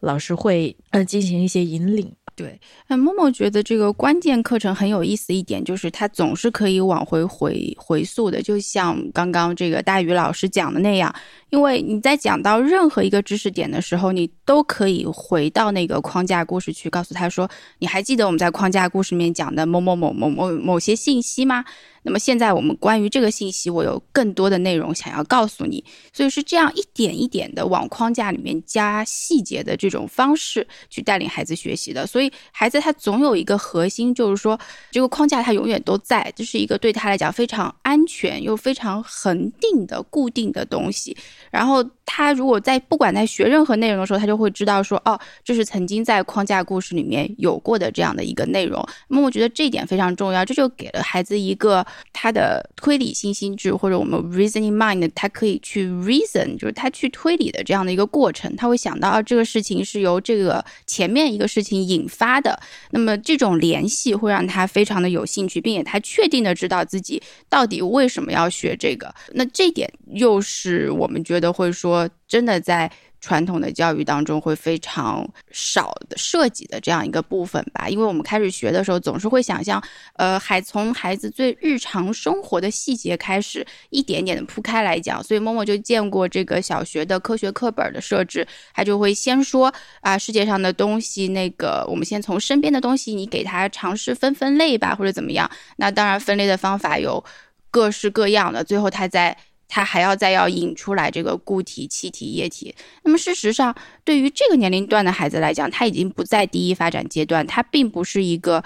[0.00, 2.12] 老师会呃进行一些引领。
[2.36, 11.14] 对，那默默觉得这个关键课程很有意思一点，就是它总是可以往回回回溯的，就像刚刚这个大宇老师讲的那样，
[11.50, 21.62] 因为你在讲到任何一个知识点的时候，你都可以回到那个框架故事去，告诉他说：“你还记得我们在框架故事里面讲的某某某某某某些信息吗？”
[22.02, 32.06] 那么现在我们关于这个信息，我有更多的内容想要告诉你，所以是这样一点一点的往框架里面加细节的这种方式去带领孩子学习的。
[32.06, 34.58] 所以孩子他总有一个核心，就是说
[34.90, 41.16] 这个框架他永远都在，这是一个对他来讲非常安全又非常恒定的固定的东西。
[41.50, 48.82] 然后他如果在不管在学任何内容的时候，他就会知道说，哦，这是曾经在框架故事里面有过的这样的一个内容。
[49.08, 51.86] 那么我觉得这一点非常重要，这就给了孩子一个。
[52.12, 72.90] 他的推理性心智，或者我们 reasoning mind，他可以去 reason，就是他去推理的这样的一个过程，他会想到啊，这个事情是由这个前面一个事情引发的，那么这种联系会让他非常的有兴趣，并且他确定的知道自己到底为什么要学这个，那这点又是我们觉得会说真的在。
[73.20, 79.82] 传统的教育当中会非常少的涉及的这样一个部分吧，因为我们开始学的时候总是会想象，
[80.14, 85.22] 呃，还从孩子最日常生活的细节开始，一点点的铺开来讲。
[85.22, 95.50] 所以默默就见过这个小学的科学课本的设置，他就会先说啊，世界上的东西，那个我们先从身边的东西，你给他尝试分分类吧，或者怎么样。
[95.76, 97.22] 那当然分类的方法有
[97.70, 99.36] 各式各样的，最后他在。
[99.70, 102.74] 他还要再要引出来这个固体、气体、液体。
[103.04, 108.62] 那么事实上，对于这个年龄段的孩子来讲，他已经不在第一发展阶段，他并不是一个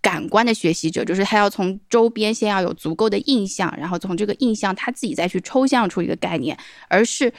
[0.00, 7.32] 感官的学习者，就是他要从周边先要有足够的印象，然后从这个印象他自己再去抽象出一个概念，而是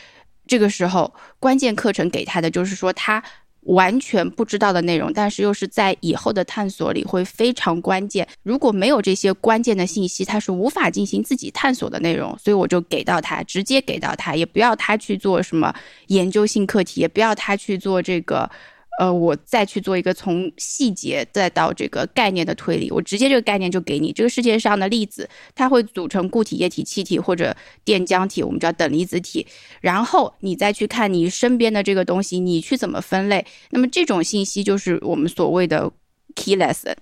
[0.45, 3.23] 这个时候关键课程给他的就是说他。
[3.67, 8.27] 完全不知道的内容，但是又是在以后的探索里会非常关键。
[8.43, 12.37] 如果没有这些关键的信息，他是无法进行自己探索的内容。
[12.37, 15.73] 所以我就给到他，直接给到他，也不要他去做什么
[16.07, 18.49] 研究性课题，也不要他去做这个。
[18.97, 24.11] 呃，我再去做一个从细节再到这个概念的推理，我直接这个概念就给你。
[24.11, 27.55] 这个世界上的粒子，它会组成固体、液体、气体或者
[27.85, 29.45] 电浆体，我们叫等离子体。
[29.81, 33.45] 然后你再去看你身边的这个东西，你去怎么分类？
[33.69, 35.91] 那么这种信息就是我们所谓的
[36.35, 36.95] key lesson。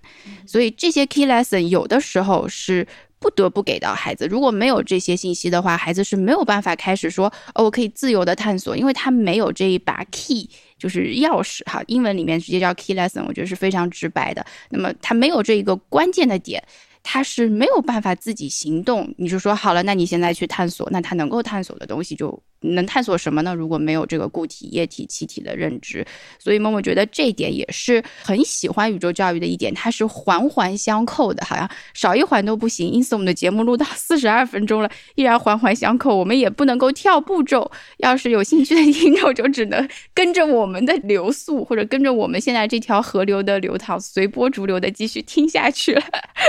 [0.46, 2.86] 所以这些 key lesson 有的时候是。
[3.20, 11.82] 不得不给到孩子，如果没有这些信息的话，孩子是没有办法开始说哦，我可以自由的探索，因为他没有这一把 key，就是钥匙哈。
[11.88, 14.46] 英文里面直接叫 key lesson，我觉得是非常直白的。
[14.70, 16.64] 那么他没有这一个关键的点，
[17.02, 19.12] 他是没有办法自己行动。
[19.18, 22.42] 你就说好了，那你现在去探索，那他能够探索的东西就
[22.74, 23.54] 能探索什么呢？
[23.54, 26.06] 如果没有这个固体、液体、气体的认知，
[26.40, 32.90] 所以默默觉得这一点也是很喜欢宇宙教育的一点，它是环环相扣的，好像少一环都不行。
[32.90, 37.72] 因此，我们的节目录到 四十二分钟了，依然环环相扣，我们也不能够跳步骤。
[37.98, 46.02] 要是有兴趣的听众，就只能跟着我们的流速，或者跟着我们现在这条河流的流淌，随波逐流的继续听下去了。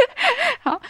[0.62, 0.80] 好。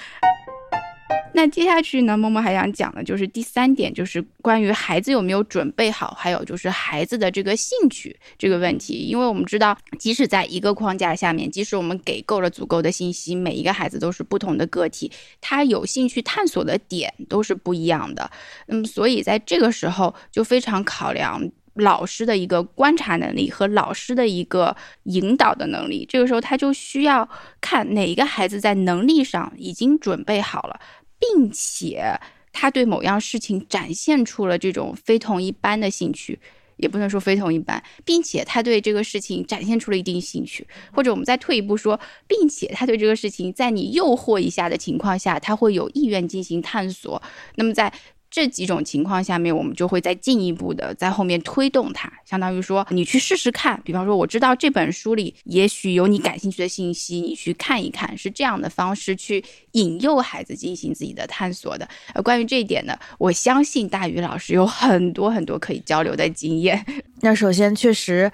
[1.32, 9.06] 那接下去呢，默默还想讲的就是第三点，就是关于孩子有没有准备好，还有就是孩子的这个兴趣这个问题。
[9.06, 18.30] 因为我们知道，即使在一个框架下面，即使我们给够了足够的信息，每一个孩子都是不同的个体，他有兴趣探索的点都是不一样的。
[18.66, 21.38] 那么，所以在这个时候就非常考量
[21.76, 26.06] 老师的一个观察能力和老师的一个引导的能力。
[26.08, 27.28] 这个时候，他就需要
[27.60, 30.80] 看哪一个孩子在能力上已经准备好了。
[31.18, 32.20] 并且
[32.52, 36.38] 他对某样事情展现出了这种非同一般的兴趣，
[36.76, 47.22] 也不能说非同一般，并且他对这个事情展现出了一定兴趣，或者我们再退一步说，并且他对这个事情在你诱惑一下的情况下，他会有意愿进行探索。
[47.54, 47.90] 那么在
[48.36, 53.80] 这几种情况下面，我们就会再进一步的在后面推动它，相当于说你去试试看。
[53.82, 61.88] 比方说，我知道这本书里也许有你感兴趣的信息，你去看一看，是这样的方式去引诱孩子进行自己的探索的。
[62.12, 66.84] 呃，关于这一点呢，我相信大宇老师有很多很多可以交流的经验。
[67.22, 68.30] 那首先确实。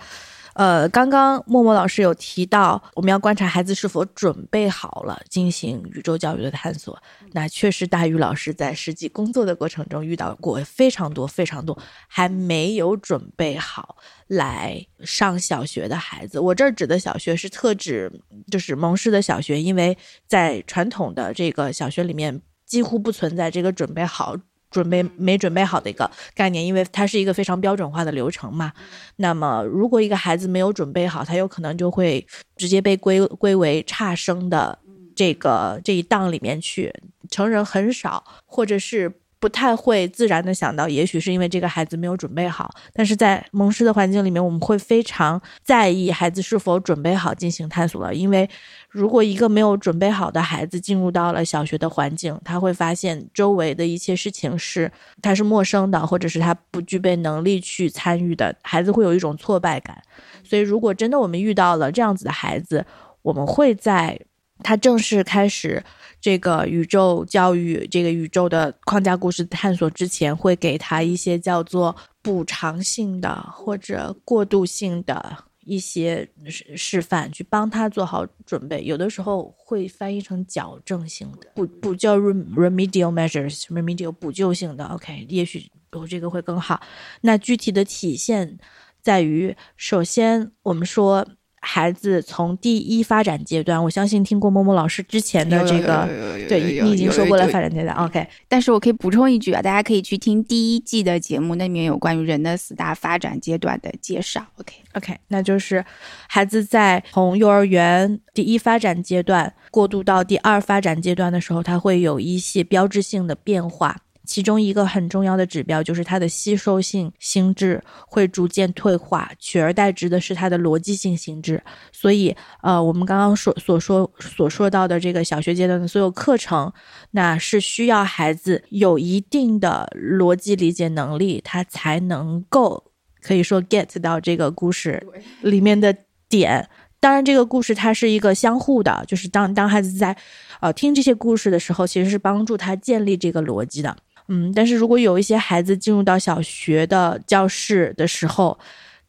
[0.55, 7.01] 呃，刚刚默默老师有提到，我们要观察孩子是否准备好了进行宇宙教育的探索。
[7.33, 13.97] 那确实，大宇老师在实际工作的过程中遇到过非常多、非常多还没有准备好
[14.27, 16.39] 来上小学的孩子。
[16.39, 18.13] 我这儿指的小学是特指
[18.51, 19.97] 就是蒙氏的小学，因为
[20.27, 24.37] 在传统的这个小学里面几乎不存在这个准备好。
[24.73, 28.73] 准备没准备好的一个概念，因为它是一个非常标准化的流程嘛。
[29.17, 34.77] 那么，如果一个孩子没有准备好，他有可能就会直接被归归为差生的
[35.15, 36.93] 这个这一档里面去。
[37.31, 39.13] 成人很少，或者是。
[39.43, 42.73] 不太会自然的想到，也许是因为这个孩子没有准备好。
[42.93, 48.15] 但是在蒙师的环境里面，我们会非常在意孩子是否准备好进行探索了。
[48.15, 48.49] 因为
[48.89, 54.89] 如果一个没有准备好的孩子进入到了小学的环境，他会发现周围的一切事情是
[55.21, 58.55] 他是陌生的，或者是他不具备能力去参与的。
[58.63, 60.01] 孩子会有一种挫败感。
[60.45, 62.87] 所以，如果真的我们遇到了这样子的孩子，
[63.23, 64.21] 我们会在
[64.63, 65.83] 他正式开始。
[66.23, 78.85] 这个宇宙教育，这个宇宙的框架故事探索之前，会给他一些叫做补偿性的或者过渡性的一些示示范，去帮他做好准备。
[78.85, 84.85] 有的时候会翻译成矫正性的，补补救 remedial measures，remedial 补救性的。
[84.85, 86.81] OK，也许我这个会更好。
[87.23, 88.59] 那具体的体现
[89.01, 91.27] 在于，首先我们说。
[91.65, 96.09] 孩子从第一发展阶段，我相信听过某某老师之前的这个，
[96.49, 97.95] 对你已经说过了发展阶段。
[97.97, 104.45] OK，但是我可以补充一句啊，大家可以去听第一季的节目，那里面有关于人的四大发展阶段的介绍。
[104.59, 105.85] OK，OK，那就是
[106.29, 113.97] 孩子在从幼儿园第一发展阶段过渡到第二发展阶段的时候，他会有一些标志性的变化。
[114.33, 121.63] 其中一个很重要的指标就是它的吸收性心智会逐渐退化，取而代之的是它的逻辑性心智。
[121.93, 126.73] 所以，呃，我们刚刚所所说所说到的这个小学阶段的所有课程，
[127.11, 132.83] 那是需要孩子有一定的逻辑理解能力，他才能够
[133.21, 135.07] 可以说 get 到这个故事
[135.43, 135.95] 里面的
[136.31, 136.71] 点。
[137.01, 140.17] 当然，这个故事它是一个相互的，就是当当孩子在
[140.61, 143.95] 呃听这些故事的时候，其实是帮助他建立这个逻辑的。
[144.29, 148.59] 嗯，但是如果有一些孩子进入到小学的教室的时候，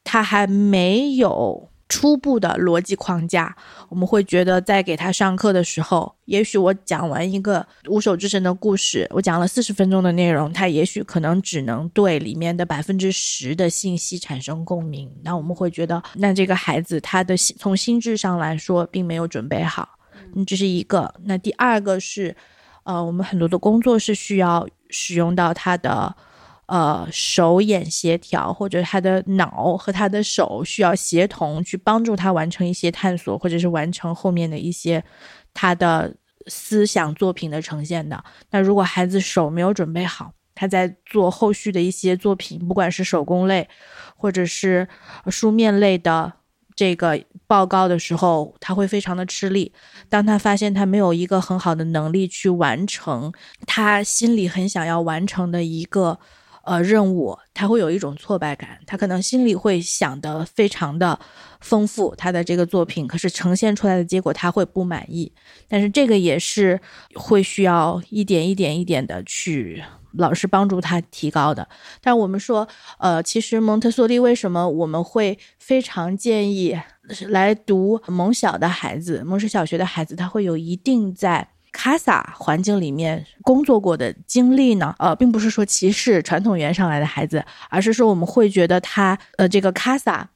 [0.04, 3.56] 他还没有初步的逻辑框架，
[3.88, 15.10] 我们会觉得在给他上课的时候，也许我讲完一个无手之神的故事，我讲了四十分钟的内容，他也许可能只能对里面的百分之十的信息产生共鸣。
[15.24, 19.88] 那我们会觉得，那这个孩子他的从心智上来说，并没有准备好。
[20.36, 21.14] 嗯，这是一个。
[21.26, 22.36] 那第二个是，
[22.84, 24.68] 呃，我们很多的工作是需要。
[24.94, 26.16] 使用到他的
[26.68, 35.04] 呃手眼协调，或者他的脑和他的手需要协同，去帮助他完成一些探索，或者是完成后面的一些
[35.54, 36.16] 他的
[36.48, 38.24] 思想作品的呈现的。
[38.52, 43.68] 那如果孩子手没有准备好，他在做后续的一些作品，不管是手工类
[44.16, 44.88] 或者是
[45.28, 46.34] 书面类的。
[46.76, 49.72] 这个报告的时候，他会非常的吃力。
[50.10, 53.32] 当他发现他没有一个很好的能力去完成
[53.66, 56.20] 他心里很想要完成的一个
[56.64, 61.20] 呃任务，他会有一种挫败感，他可能心里会想的非常的
[61.62, 65.32] 丰富，他的这个作品，可是呈现出来的结果他会不满意。
[65.68, 66.80] 但是这个也是
[67.16, 69.84] 会需要一点一点一点的去
[70.14, 71.68] 老师帮助他提高的。
[72.02, 76.80] 但我们说，呃，其实蒙特梭利为什么我们会非常建议
[77.28, 81.53] 来读蒙小的孩子，蒙氏小学的孩子，他会有一定在。
[81.74, 84.96] 卡萨环境里面工作过的经历呢？
[85.00, 90.30] 呃，并不是说歧视传统园上来的孩子，而是说我们会觉得他，呃，这个卡萨，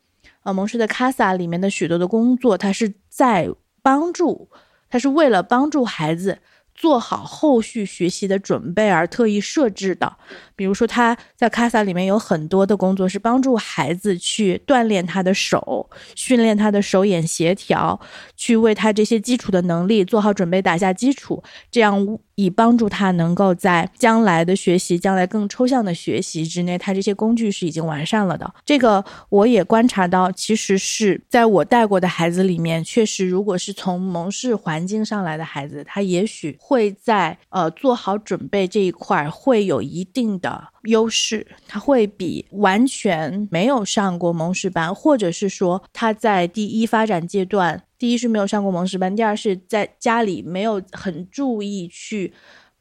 [0.43, 3.47] 呃，蒙氏的卡萨里面的许多的工作，他是在
[3.81, 4.49] 帮助，
[4.89, 6.39] 他是为了帮助孩子。
[6.77, 10.15] 做好后续学习的准备而特意设置的，
[10.55, 17.99] 比如说他在卡萨里面有很多的工作是帮助孩子去锻炼他的手，训练他的手眼协调，
[18.35, 22.19] 去为他这些基础的能力做好准备，打下基础，这样。
[22.39, 28.53] 以帮助他能够在将来的学习、将来更抽象的学习之内，他这些工具是已经完善了的。
[28.63, 47.81] 这个我也观察到，其实是在我带过的孩子里面，确实，如果是从蒙氏环境上来的孩子，他也许会在呃做好准备这一块会有一定的优势，他会比完全没有上过蒙氏班，或者是说他在第一发展阶段。
[47.97, 52.33] 第一是没有上过蒙氏班，第二是在家里没有很注意去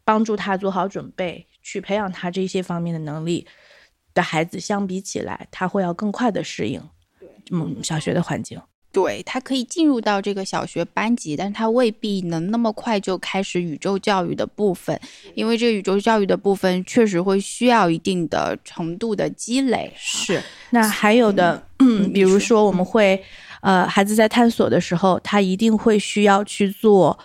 [0.04, 3.46] 帮助他做好准备，去培养他这些方面的能力
[4.12, 6.82] 的孩子相比起来，他会要更快的适应
[7.52, 8.60] 嗯小学的环境。
[8.96, 14.98] 对他可以进入到这个小学班级，但是他未必能那么快就开始宇宙教育的部分，
[15.34, 19.92] 因为这个宇宙教育的部分确实会需要一定的程度的积累。
[19.94, 23.22] 是，那还有的，嗯，比如说我们会。
[23.62, 27.18] 呃，孩子在探索的时候，他一定会需要去做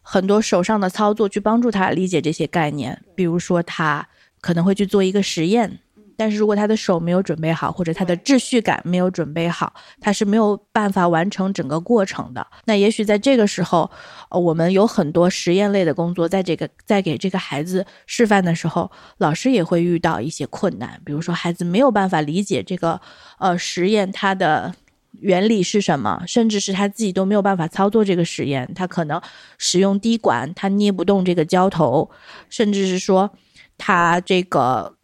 [0.00, 2.96] 很多手上的操作，去帮助他理解这些概念。
[3.16, 4.06] 比如说，他
[4.40, 5.80] 可能会去做一个实验，
[6.18, 12.44] 但是如果他的手没有准备好，或者他的秩序感没有准备好，他是没有办法完成整个过程的。
[12.64, 13.88] 那也许在这个时候，
[14.28, 21.00] 呃，我们有很多实验类的工作，在这个在给这个孩子示范的时候，老师也会遇到一些困难。
[21.04, 23.00] 比如说，孩子没有办法理解这个
[23.38, 24.74] 呃实验它的。
[25.20, 26.22] 原理是什么？
[26.28, 29.20] 甚至是他自己都没有办法操作这个实验，他可能
[29.56, 32.08] 使用滴管，他捏不动这个胶头，
[32.50, 33.30] 甚至是说
[33.78, 34.94] 他这个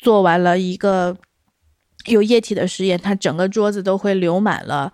[0.00, 1.16] 做完了一个
[2.06, 4.92] 有液体的实验，它整个桌子都会流满了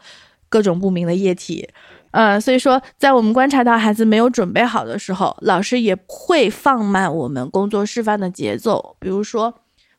[0.49, 1.69] 各种不明的液体。
[2.13, 9.55] 嗯，所以说，在我们观察到孩子没有准备好的时候，老师也会放慢我们工作示范的节奏，比如说。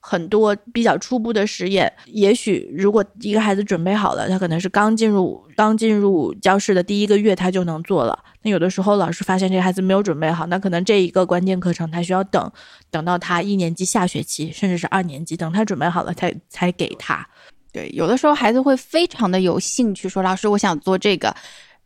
[0.09, 8.17] 很多比较初步的实验，也许如果一个孩子准备好了，他可能是刚进入刚进入教室的第一个月，他就能做了。
[8.41, 12.49] 那有的时候老师发现这个孩子没有准备好，那可能这一个关键课程他需要等，
[12.89, 17.27] 等到他一年级下学期，甚至是二年级，等他准备好了才才给他。
[17.73, 21.35] 对，有的时候孩子会非常的有兴趣，说老师，我想做这个。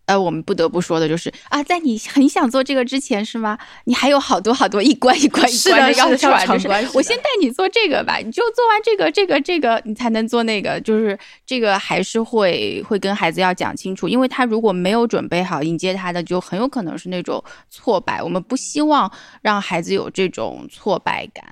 [0.05, 3.57] 呃，我们不得不说的就是啊，在你很想做这个之前，是吗？
[3.85, 10.81] 你还有好多好多一关一关一关的要闯，就是我先带你做这个吧，你就做完这个这个这个，你才能做那个。
[10.81, 18.21] 就是这个还是会会跟孩子要讲清楚，因为他如果没有准备好迎接他的，就很有可能是那种挫败。
[18.21, 19.09] 我们不希望
[19.41, 21.45] 让孩子有这种挫败感。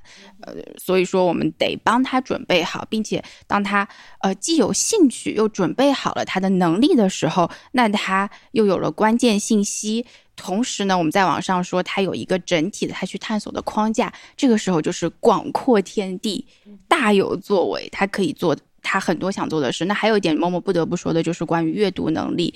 [0.56, 3.88] 呃，所以说我们得帮他准备好，并且当他
[4.22, 10.06] 呃既有兴趣又准备好了他的能力的时候，那他又有了关键信息。
[10.36, 16.48] 同时呢，我们在网上说他有一个整体的他去探索的框架，这个时候就是广阔天地，
[16.88, 19.84] 大有作为，他可以做他很多想做的事。
[19.84, 22.54] 那还有一点，某某不得不说的就是关于阅读能力。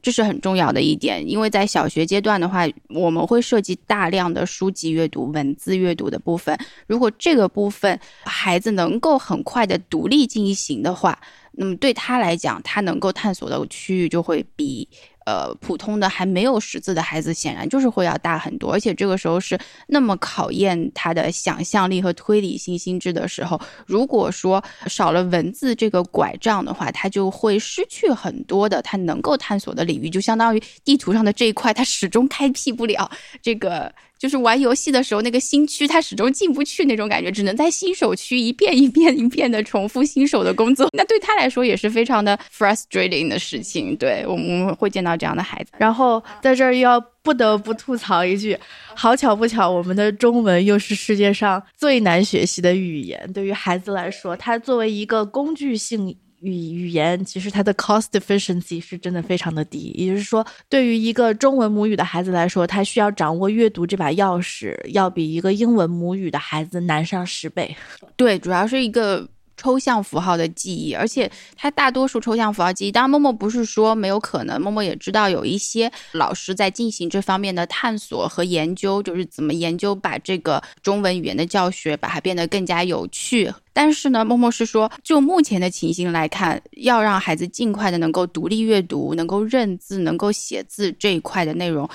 [0.00, 6.56] 这是很重要的一点，因为在小学阶段的话，我们会涉及大量的书籍阅读、文字阅读的部分。
[6.86, 11.18] 如果这个部分孩子能够很快的独立进行的话，
[11.52, 14.88] 那么对他来讲，他能够探索的区域就会比。
[15.28, 23.60] 呃，普通的还没有识字的孩子，显然就是会要大很多，而且这个时候是那么考验他的想象力和推理性心智的时候。
[23.84, 33.10] 如果说少了文字这个拐杖的话，他就会失去很多的他能够探索的领域，就相当于地图上的这一块，他始终开辟不了
[33.42, 33.92] 这个。
[34.18, 40.88] 就是玩游戏的时候，那个新区他始终进不去那种感觉，只能在新手区一遍一遍一遍的重复新手的工作。
[40.92, 43.96] 那对他来说也是非常的 frustrating 的事情。
[43.96, 45.70] 对我们会见到这样的孩子。
[45.78, 48.58] 然后在这儿又要不得不吐槽一句，
[48.94, 53.30] 好巧不巧，我们的中文又是世界上最难学习的语言。
[53.32, 59.92] 对于孩子来说，它作为一个工具性语语言，其实它的 cost efficiency 是真的非常的低。
[59.96, 67.76] 也就是说，对于一个中文母语的孩子来说，他需要掌握阅读这把钥匙，要比一个英文母语的孩子难上十倍。
[68.16, 69.28] 对，主要是一个。
[69.58, 83.52] 抽象符号的记忆，而且它大多数抽象符号记忆，当然默默不是说没有可能，默默也知道有一些老师在进行这方面的探索和研究，就是怎么研究把这个中文语言的教学把它变得更加有趣。
[83.72, 91.88] 但是呢，默默是说，就目前的情形来看，要让孩子尽快的能够独立阅读、能够认字、能够写字这一块的内容。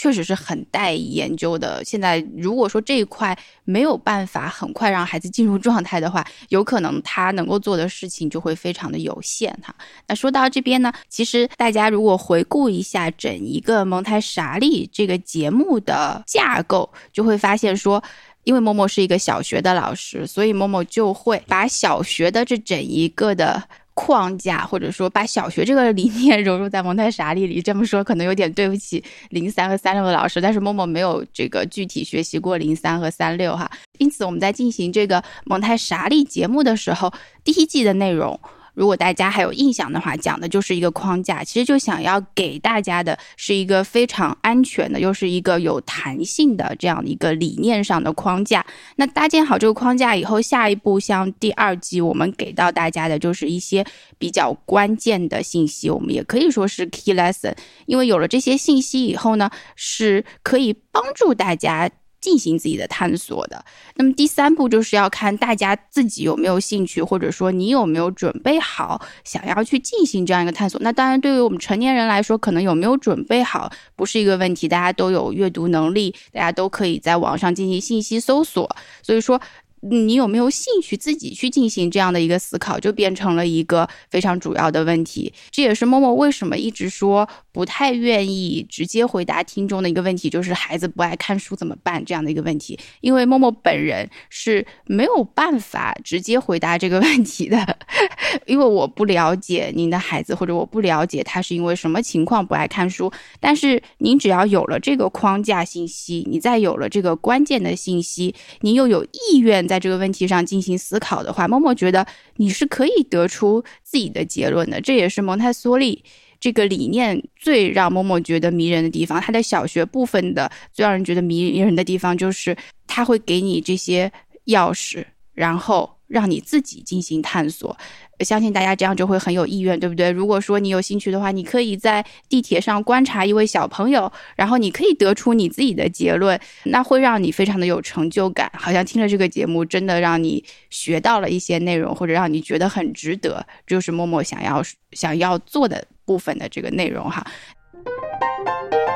[0.00, 1.84] 确实是很待研究的。
[1.84, 9.74] 现在如果说这一块没有办法很快让孩子进入状态的话，有可能他能够做的事情就会非常的有限哈。
[10.08, 18.02] 那说到这边呢，其实大家如果回顾一下整一个蒙台傻利这个节目的架构，就会发现说，
[18.44, 23.62] 因为默默是一个小学的老师，所以默默就会把小学的这整一个的。
[24.02, 37.12] 框架，或者说把小学这个理念融入在蒙太莎利里，这么说可能有点对不起零三和三六的老师，但是默默没有这个具体学习过零三和三六哈，因此我们在进行这个蒙太莎利节目的时候，
[37.44, 38.40] 第一季的内容。
[38.80, 48.64] 如果大家还有印象的话，讲的就是一个框架，其实就想要给大家的是一个非常安全的，又是一个有弹性的这样的一个理念上的框架。
[48.96, 53.84] 那搭建好这个框架以后，下一步像第二季我们给到大家的就是一些
[54.16, 57.54] 比较关键的信息，我们也可以说是 key lesson，
[57.84, 61.90] 因为有了这些信息以后呢，是可以帮助大家。
[62.20, 63.64] 进行自己的探索的。
[63.94, 70.80] 那么第三步就是要看大家自己有没有兴趣，或者说你有没有准备好想要去进行这样一个探索。
[70.82, 78.76] 那当然，对于我们成年人来说，可能有没有准备好不是一个问题，大家都有阅读能力，大家都可以在网上进行信息搜索。
[79.02, 79.40] 所以说。
[79.82, 85.32] 你有没有兴趣自己去进行这样的一个思考，就变成了一个非常主要的问题。
[85.50, 92.78] 这也是默默为什么一直说不太愿意直接回答听众的一个问题，就是孩子不爱看书怎么办这样的一个问题。
[93.00, 97.78] 因为默默本人是没有办法直接回答这个问题的，
[98.44, 103.10] 因为我不了解您的孩子，或者我不了解他是因为什么情况不爱看书。
[103.40, 109.69] 但是您只要有了这个框架信息，你再有了这个关键的信息，您又有意愿。
[109.70, 112.04] 在这个问题上进行思考的话，默默觉得
[112.38, 114.80] 你是可以得出自己的结论的。
[114.80, 116.02] 这也是蒙台梭利
[116.40, 119.20] 这个理念最让默默觉得迷人的地方。
[119.20, 122.56] 他的小学部分的最让人觉得迷人的地方，就是
[122.88, 124.10] 他会给你这些
[124.46, 125.04] 钥匙，
[125.34, 127.74] 然后让你自己进行探索。
[128.20, 130.10] 相信大家这样就会很有意愿，对不对？
[130.10, 147.26] 如果说你有兴趣的话，你可以在地铁上观察一位小朋友，然后你可以得出你自己的结论，那会让你非常的有成就感，好像听了这个节目真的让你学到了一些内容，或者让你觉得很值得，就是默默想要想要做的部分的这个内容哈。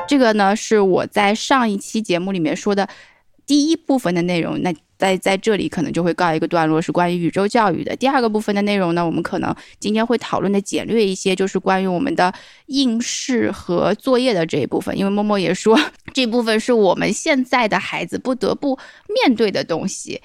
[0.07, 2.87] 这个呢是我在上一期节目里面说的
[3.45, 4.73] 第一部分的内容，那。
[4.97, 9.05] 在在这里可能就会告一个段落，是关于宇宙教育的第二个部分的内容呢。
[9.05, 12.33] 我们可能今天会讨论的简略一些，就是关于我们的
[12.67, 14.97] 应试和作业的这一部分。
[14.97, 15.77] 因为默默也说，
[16.13, 18.79] 这部分是我们现在的孩子不得不
[19.09, 20.21] 面对的东西。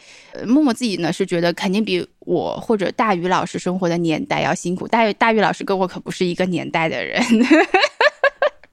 [0.47, 4.87] 默默自己呢是觉得肯定比我或者大宇老师生活的年代要辛苦。
[4.87, 7.21] 大宇大宇老师跟我可不是一个年代的人。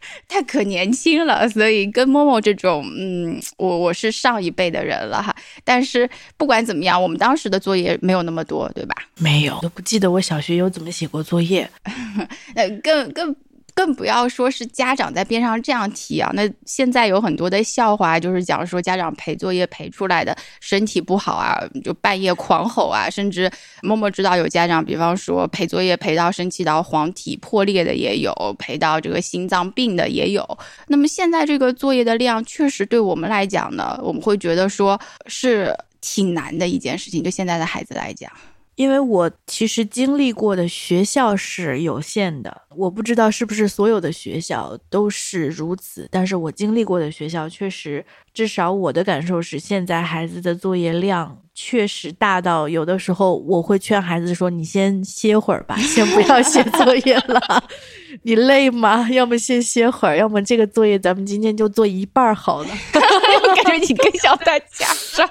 [0.27, 5.35] 他可年轻了，所以跟默默这种，嗯，我我是上一辈的人了哈。
[5.63, 8.95] 但是不管怎么样，我们当时的作业没有那么多，对吧？
[9.19, 11.69] 没有，都不记得我小学有怎么写过作业。
[12.55, 13.35] 呃，更更。
[13.77, 16.31] 更不要说是家长在边上这样提啊！
[16.33, 23.47] 那现在有很多的笑话，就是讲说家长陪作业陪出来的身体不好啊，就半夜狂吼啊，甚至
[23.83, 30.43] 默默知道有家长，比方说陪作业陪到生气到黄体破裂的也有，陪到这个心脏病的也有。
[30.87, 35.71] 那么现在这个作业的量，确实对我们来讲呢，我们会觉得说是
[36.01, 38.31] 挺难的一件事情，对现在的孩子来讲。
[38.77, 48.05] 因为我其实经历过的学校是有限的，我不知道是不是所有的学校都是如此，但是我经历过的学校确实，
[48.37, 57.63] 至少我的感受是，现在孩子的作业量确实大到有的时候我会劝孩子说：“你先歇会儿吧，先不要写作业了，
[58.21, 59.09] 你累吗？
[59.09, 62.69] 要么先歇会儿，要么这个作业咱们今天就做一半好了。
[62.93, 64.85] ”我感觉你更像在家
[65.15, 65.27] 长。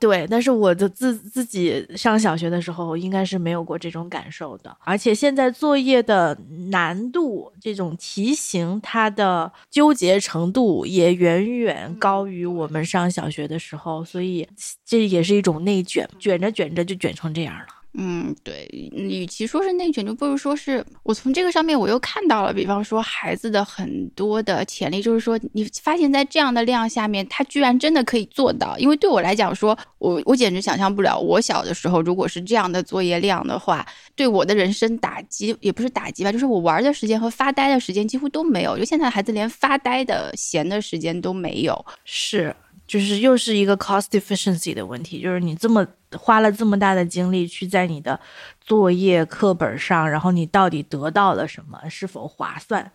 [0.00, 4.76] 对，但是我的自自己上小学的时候，应该是没有过这种感受的。
[4.84, 6.36] 而且现在作业的
[6.70, 14.48] 难度，这种题型，它的纠结程度也远远高于我们上小学的时候，所以
[14.84, 17.66] 这也是一种内卷，卷着卷着就卷成这样了。
[17.96, 28.76] 嗯，对，与其说是内卷，就不如说是我从这个上面我又看到了，比方说孩子的很多的潜力，就是说你发现在这样的量下面，他居然真的可以做到。
[28.78, 33.86] 因为对我来讲，说我我简直想象不了，我小的时候如果是这样的作业量的话，
[34.16, 38.76] 对我的人生打击也不是打击吧，就是我玩的时间和发呆的时间几乎都没有。
[38.76, 42.52] 就现在孩子连发呆的闲的时间都没有，是。
[42.86, 48.18] 就是又是一个 cost efficiency 的问题，就是你这么花了这么大的精力去在你的
[48.60, 51.80] 作业课本上，然后你到底得到了什么？
[51.88, 52.90] 是否划算？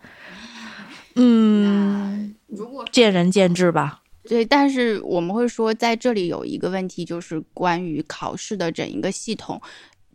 [1.16, 4.00] 嗯，如果见仁见智吧。
[4.28, 9.60] 对，但是我们会说，在这里有一个问题，就是关于考试的整一个系统。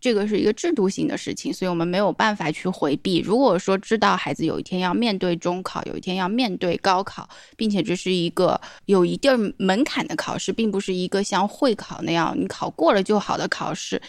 [0.06, 3.22] 这个是一个制度性的事情，所以我们没有办法去回避。
[3.22, 7.28] 如果说知道孩子有一天要面对中考，有一天要面对高考，
[7.58, 14.00] 并且这是一个有一定门槛的考试，并不是一个像会考那样你考过了就好的考试，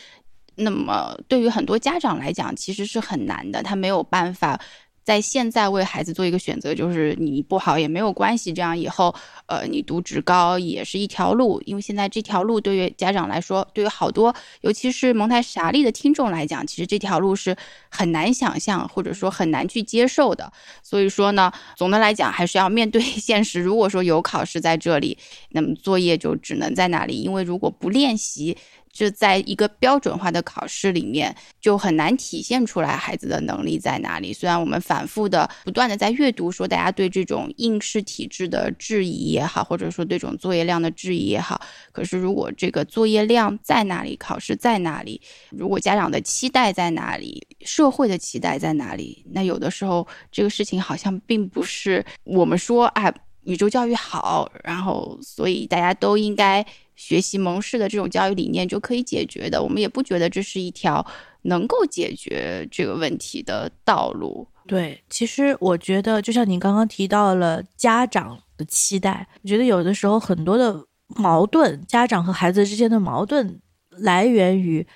[0.56, 4.60] 那么对于很多家长来讲，其实是很难的，他没有办法。
[5.06, 9.14] 在现在为孩子做一个选择，就是你不好也没有关系，这样以后，
[9.46, 11.62] 呃，你读职高也是一条路。
[11.64, 17.56] 因为现在这条路对于家长来说，对于好多，尤其是蒙台傻利的听众来讲，其实这条路是
[17.88, 20.52] 很难想象或者说很难去接受的。
[20.82, 23.60] 所以说呢，总的来讲还是要面对 现实。
[23.60, 25.16] 如果说有考试在这里，
[25.50, 28.56] 那么作业就只能在那里，因为如果不练习。
[28.96, 34.32] 就在一个标准化的考试里面，就很难体现出来孩子的能力在哪里。
[34.32, 41.60] 虽然我们反复的、不断的在阅读，说大家对这种应试体制的质疑也好，或者说对这种作业量的质疑也好，
[41.92, 45.20] 可是如果这个作业量在哪里，考试在哪里，
[45.50, 53.12] 如果家长的期待在哪里，社会的期待在哪里，那有的时候这个事情好像并不是我们说啊，
[53.46, 56.66] 宇宙教育好，然后所以大家都应该。
[56.98, 61.06] 学习蒙氏的这种教育理念就可以解决的，我们也不觉得这是一条
[61.42, 64.48] 能够解决这个问题的道路。
[64.66, 74.86] 对，其实我觉得，就像你刚刚提到了家长的期待，我觉得有的时候很多的矛盾，家长和孩子之间的矛盾，来源于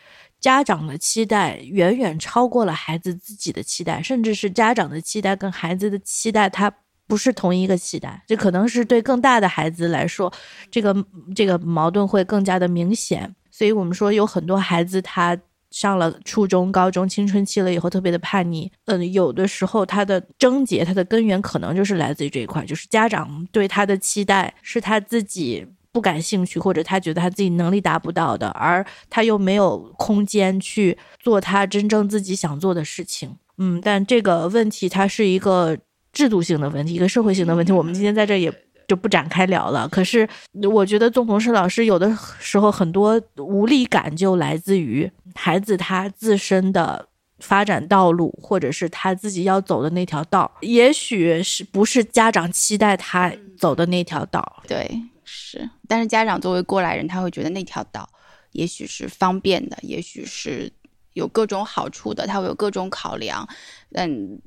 [0.40, 6.72] 家长的期待远远超过了孩子自己的期待，甚至是家长的期待跟孩子的期待，他。
[7.10, 10.32] 不是同一个期待，这可能是对更大的孩子来说，
[10.70, 10.94] 这个
[11.34, 13.34] 这个矛盾会更加的明显。
[13.50, 15.36] 所以我们说，有很多孩子他
[15.72, 18.70] 上了初中、高中、青春期了以后，特别的叛逆。
[18.84, 33.36] 嗯，有的时候他的症结、他的根源可能就是来自于这一块，就是家长对他的期待是他自己不感兴趣，或者他觉得他自己能力达不到的，而他又没有空间去做他真正自己想做的事情。
[33.58, 35.76] 嗯，但这个问题它是一个。
[36.12, 38.52] 制度性的问题，一个社会性的问题，我们今天在这也
[38.88, 39.88] 就不展开聊了。
[39.88, 40.28] 可是，
[40.72, 47.06] 我觉得宗鹏师老师有的时候很多无力感就来自于孩子他自身的
[47.38, 54.62] 发展道路，或者是他自己要走的那条道，也许是不是家长期待他走的那条道？
[54.66, 54.90] 对，
[55.24, 55.70] 是。
[55.86, 58.08] 但是家长作为过来人，他会觉得那条道
[58.50, 60.72] 也许是方便的，也许是
[61.12, 63.48] 有各种好处的，他会有各种考量。
[63.92, 64.40] 嗯。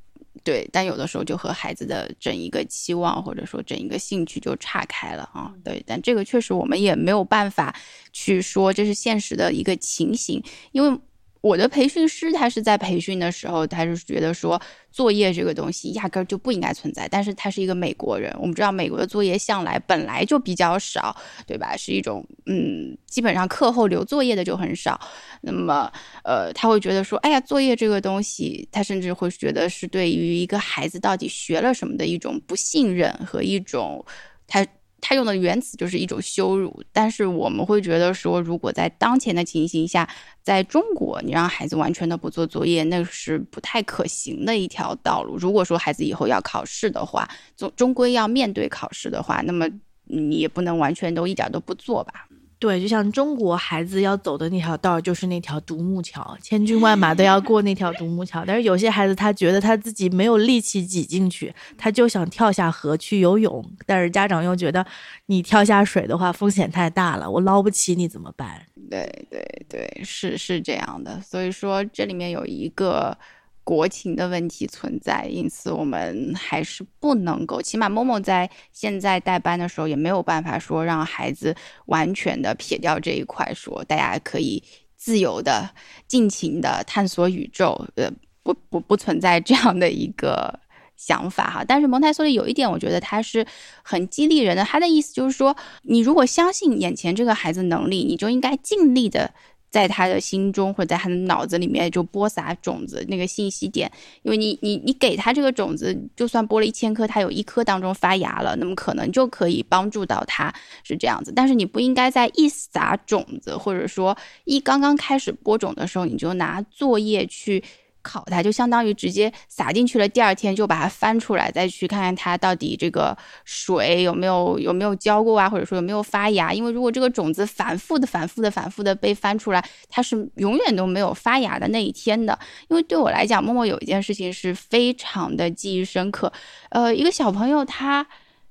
[0.44, 5.54] 对，但有的时候就和孩子的整一个期望或者说整一个兴趣就岔开了啊。
[5.64, 7.76] 对，但这个确实我们也没有办法
[8.12, 11.00] 去说这是现实的一个情形，因为。
[11.44, 14.60] 我的培训师，他是在培训的时候，他是觉得说
[14.94, 17.06] 作业这个东西压根儿就不应该存在。
[17.06, 21.14] 但是他是一个美国人，我们知道美国的作业向来本来就比较少，
[21.46, 21.76] 对吧？
[21.76, 24.98] 是一种嗯，基本上课后留作业的就很少。
[25.42, 25.92] 那么，
[26.24, 34.06] 呃，他会觉得说，哎呀，作业这个东西，他甚至会觉得是对于一个孩子到底学了什么的一种不信任和一种
[34.48, 34.66] 他。
[35.06, 40.08] 他用的原词就是一种羞辱，但是我们会觉得说，如果在当前的情形下，
[40.42, 45.36] 在中国，你让孩子完全的不做作业，那是不太可行的一条道路。
[45.36, 49.68] 如果说孩子以后要考试的话，总终归要面对考试的话，那么
[50.06, 52.26] 你也不能完全都一点都不做吧。
[52.64, 58.46] 对，就像中国孩子要走的那条道，就是那条独木桥，千军万马都要过那条独木桥。
[58.48, 63.62] 但是有些孩子他觉得他自己没有力气挤进去，他就想跳下河去游泳。
[63.86, 64.86] 但是家长又觉得
[65.26, 68.66] 你跳下水的话风险太大了，我捞不起你怎么办？
[68.90, 71.20] 对对对，是是这样的。
[71.20, 73.18] 所以说这里面有一个。
[73.64, 81.56] 国情的问题存在，因此我们还是不能够，起码某某在现在带班的时候也没有办法说让孩子
[81.86, 84.62] 完全的撇掉这一块，说大家可以
[84.98, 85.70] 自由的、
[86.08, 88.12] 尽情的探索宇宙，呃，
[88.44, 90.60] 不不不存在这样的一个
[90.98, 91.64] 想法哈。
[91.66, 93.46] 但是蒙台梭利有一点，我觉得他是
[93.82, 99.34] 很激励人的，他的意思就是说，你如果相信眼前这个孩子能力，你就应该尽力的。
[99.74, 110.54] 在他的心中或者在他的脑子里面就播撒种子那个信息点，因为你你你给他这个种子，就算播了一千颗，他有一颗当中发芽了，那么可能就可以帮助到他，
[110.84, 111.34] 是这样子。
[111.36, 114.16] 但是你不应该在一撒种子，或者说
[114.46, 117.64] 一刚刚开始播种的时候，你就拿作业去。
[118.04, 126.54] 烤它就相当于直接撒进去了，第二天就把它翻出来，再去看看它到底这个水有没有有没有浇过啊，或者说有没有发芽。
[126.54, 132.38] 因为如果这个种子反复的、反复的、反复的被翻出来，它是永远都没有发芽的那一天的。
[132.68, 136.32] 因为对我来讲，默默有一件事情是非常的记忆深刻。
[136.70, 138.06] 呃，一个小朋友他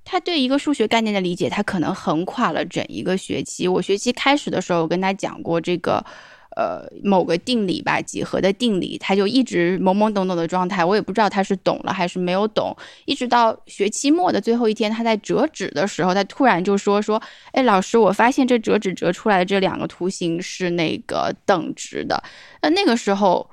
[0.05, 3.69] 他对一个数学概念的理解，他可能横跨了整一个学期。
[3.69, 6.05] 我学期开始的时候，我跟他讲过这个。
[6.57, 12.77] 呃，某个定理吧，几何的定理，他就一直懵懵懂懂的状态，我也不知道他是懂了还是没有懂。
[13.05, 17.21] 一直到学期末的最后一天，他在折纸的时候，他突然就说说，
[17.53, 22.23] 哎，老师，我发现这折纸折出来的这两个图形是那个等值的。
[22.61, 23.49] 那那个时候。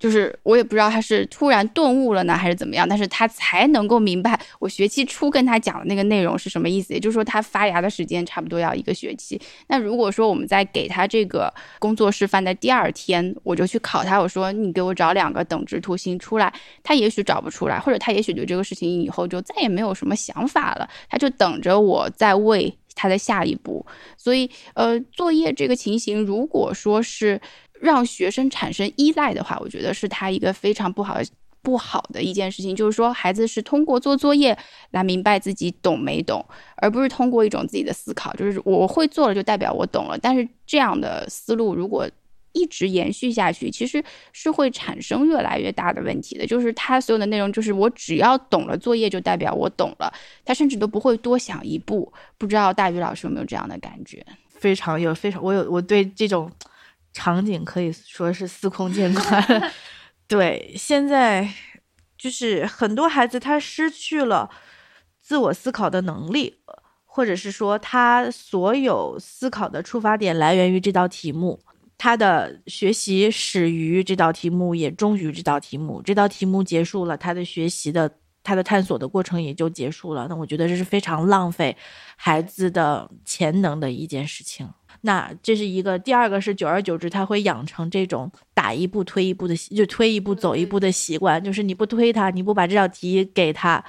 [0.00, 6.94] 就是我也不知道他是突然顿悟了呢，还是怎么样，但是他才能够明白我学期初跟他讲的那个内容是什么意思。
[6.94, 9.38] 也就是说，他发芽的时间差不多要一个学期。
[9.68, 16.50] 那如果说我们在给他这个工作示范的第二天，我就去考他，我说你给我找两个等值图形出来，
[16.82, 23.84] 他也许找不出来，或者他也许对这个事情以后就再也没有什么想法了，他就等着我再为他的下一步。
[24.16, 27.38] 所以，呃，作业这个情形，如果说是。
[27.80, 31.18] 让学生产生依赖的话，我觉得是他一个非常不好
[31.62, 32.76] 不好的一件事情。
[32.76, 34.56] 就是说，孩子是通过做作业
[34.90, 36.44] 来明白自己懂没懂，
[36.76, 40.18] 而不是通过一种自己的思考，就是我会做了就代表我懂了。
[40.18, 42.08] 但是这样的思路如果
[42.52, 44.02] 一直延续下去，其实
[44.32, 46.46] 是会产生越来越大的问题的。
[46.46, 50.12] 就是他所有的内容，就是我只要懂了作业就代表我懂了，
[50.44, 52.12] 他甚至都不会多想一步。
[52.36, 54.22] 不知道大鱼老师有没有这样的感觉？
[54.48, 56.50] 非常有，非常我有我对这种。
[57.12, 59.72] 场景可以说是司空见惯，
[60.28, 61.48] 对，现在
[62.16, 64.48] 就是很多孩子他失去了
[65.20, 66.56] 自我思考的能力，
[67.04, 71.60] 或者是说他所有思考的出发点来源于这道题目，
[71.98, 78.10] 他的学习始于这道题目，也终于这道题目，这道题目结束了，他的学习的
[78.42, 80.26] 他的探索的过程也就结束了。
[80.28, 81.76] 那我觉得这是非常浪费
[82.16, 84.68] 孩子的潜能的一件事情。
[85.02, 91.42] 那这是一个，第二个是久而久之，他会养成这种打一步推一步的，就推一步走一步的习惯。
[91.42, 93.82] 就是你不推他，你不把这道题给他，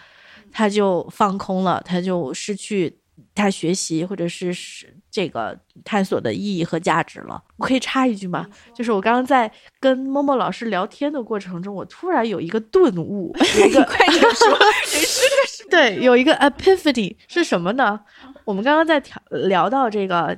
[0.52, 2.98] 他就放空了，他就失去
[3.36, 7.44] 他学习或者是是这个探索的意义和价值了。
[7.58, 8.48] 我可以插一句吗？
[8.74, 9.52] 就是我刚刚在
[9.82, 18.00] 跟默默老师聊天的过程中，我突然有一个顿悟， 有一个快点说，人生的对，有一个 epiphany 是什么呢？
[18.46, 18.98] 我们刚刚在
[19.30, 20.38] 聊聊到这个。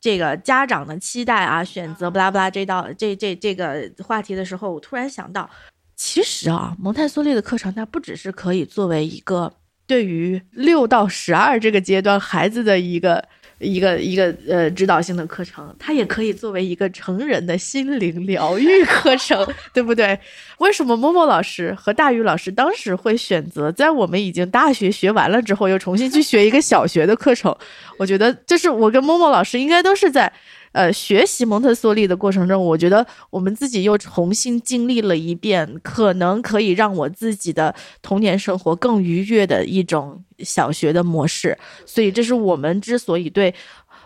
[0.00, 5.48] 这个家长的期待啊，选择不拉不拉这道这这这个话题的时候，我突然想到，
[5.96, 9.52] 其实啊，蒙太梭利的课程它不只是可以作为一个
[9.86, 13.28] 对于六到十二这个阶段孩子的一个。
[13.58, 20.18] 一个一个呃指导性的课程，它也可以作为一个成人的心灵疗愈 课程，对不对？
[20.58, 27.56] 为什么默默老师和大宇老师当时会选择在我们已经大学学完了之后，又重新去学一个小学的课程？
[27.98, 30.32] 我觉得，就是我跟默默老师应该都是在。
[30.72, 41.58] 呃，学习蒙特梭利的过程中，我觉得我们自己又重新经历了一遍，可能可以让我自己的童年生活更愉悦的一种小学的模式。
[41.86, 43.54] 所以，这是我们之所以对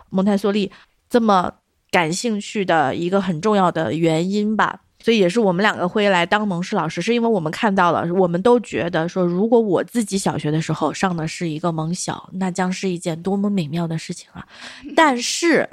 [0.09, 0.71] 蒙台梭利
[1.09, 1.51] 这么
[1.91, 4.79] 感兴趣的一个很重要的原因吧。
[4.99, 14.47] 所以，也是我们两个会来当蒙氏老师，是因为我们看到了，我们都觉得说，如果我自己小学的时候上的是一个蒙小，那将是一件多么美妙的事情啊！
[14.95, 15.69] 但是。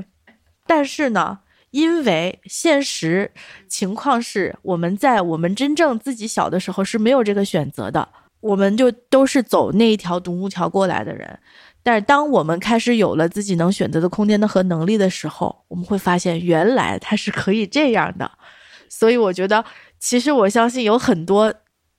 [0.70, 1.40] 但是呢，
[1.72, 3.32] 因为现实
[3.66, 8.08] 情况是，我们在我们真正自己小的时候是没有这个选择的，
[8.40, 11.40] 我们就都是走那一条独木桥过来的人。
[11.82, 18.30] 但是，当我们开始有了自己能选择的空间的和能力的时候，我们会发现，原来它是可以这样的。
[18.88, 19.64] 所以，我觉得，
[19.98, 21.52] 其实我相信有很多，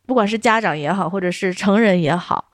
[0.07, 2.51] 不管是家长也好，或者是成人也好。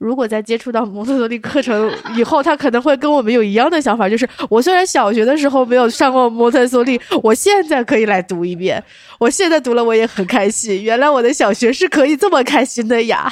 [0.00, 8.82] 如果在接触到蒙特梭利课程以后，他可能会跟我们有一样的想法，就是我虽然小学的时候没有上过蒙特梭利，我现在可以来读一遍。
[9.18, 10.82] 我现在读了，我也很开心。
[10.82, 13.30] 原来我的小学是可以这么开心的呀！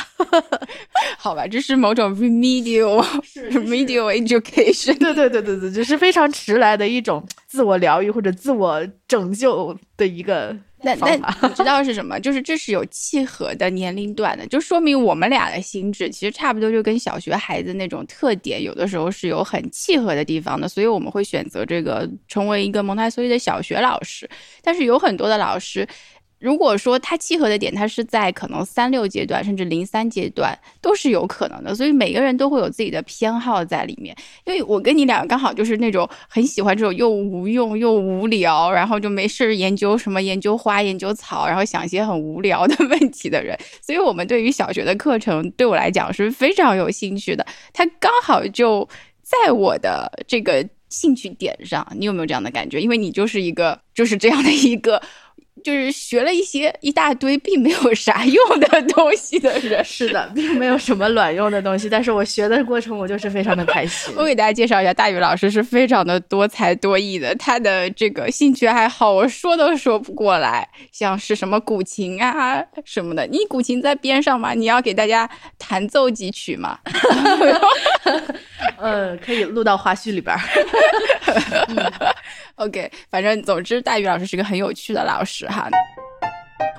[1.16, 3.02] 好吧，这是某种 remedial
[3.50, 4.98] remedial education。
[4.98, 12.18] 对对对对对，就是非常迟来的一种自我疗愈或者自我拯救的一个那那你知道是什么？
[12.18, 24.26] 就是这是有契合的年龄段的，就说明我们俩的心智其实差不多，就跟小学孩子那种特点，有的时候是有很契合的地方的，所以我们会选择这个成为一个蒙台梭利的小学老师。
[24.62, 25.86] 但是有很多的老师。
[26.38, 34.16] 如果说它契合的点，它是在可能三六阶段，甚至零三阶段都是有可能的，所以每个人都会有自己的偏好在里面。
[34.46, 43.58] 因为我跟你俩刚好就是那种很喜欢这种又无用又无聊，然后就没事研究什么研究花、研究草，然后想一些很无聊的 问题的人。
[43.82, 47.44] 所以我们对于小学的课程，对我来讲是非常有兴趣的。
[47.72, 48.88] 它刚好就
[49.22, 51.84] 在我的这个兴趣点上。
[51.96, 52.80] 你有没有这样的感觉？
[52.80, 55.02] 因为你就是一个就是这样的一个。
[55.62, 61.88] 就是学了一些一大堆并没有啥 用的东西的人，是的，并没有什么卵用的东西。
[61.88, 64.14] 但是我学的过程，我就是非常的开心。
[64.18, 73.26] 我给大家介绍一下，大宇老师是非常的多才多艺的，他的这个兴趣爱好我说都说不过来，像是什么古琴啊什么的。
[73.26, 74.54] 你古琴在边上吗？
[74.54, 75.28] 你要给大家
[75.58, 76.78] 弹奏几曲吗？
[78.78, 80.36] 呃， 可以录到花絮里边。
[82.58, 85.68] OK，反正总之，大宇老师是个很有趣的老师哈。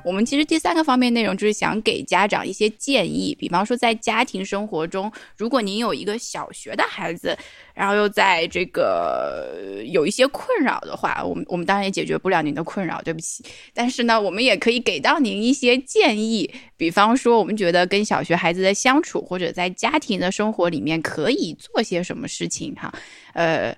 [0.06, 7.38] 我们其实第三个方面内容就是想给家长一些建议，比方说在家庭生活中，如果您有一个小学的孩子，
[7.74, 13.44] 然后又在这个有一些困扰的话，我们我们当然也解决不了您的困扰，对不起。
[13.74, 22.92] 但是呢，我们也可以给到您一些建议，比方说我们觉得跟小学孩子的相处，或者在家庭的生活里面可以做些什么事情哈。
[23.34, 23.76] 呃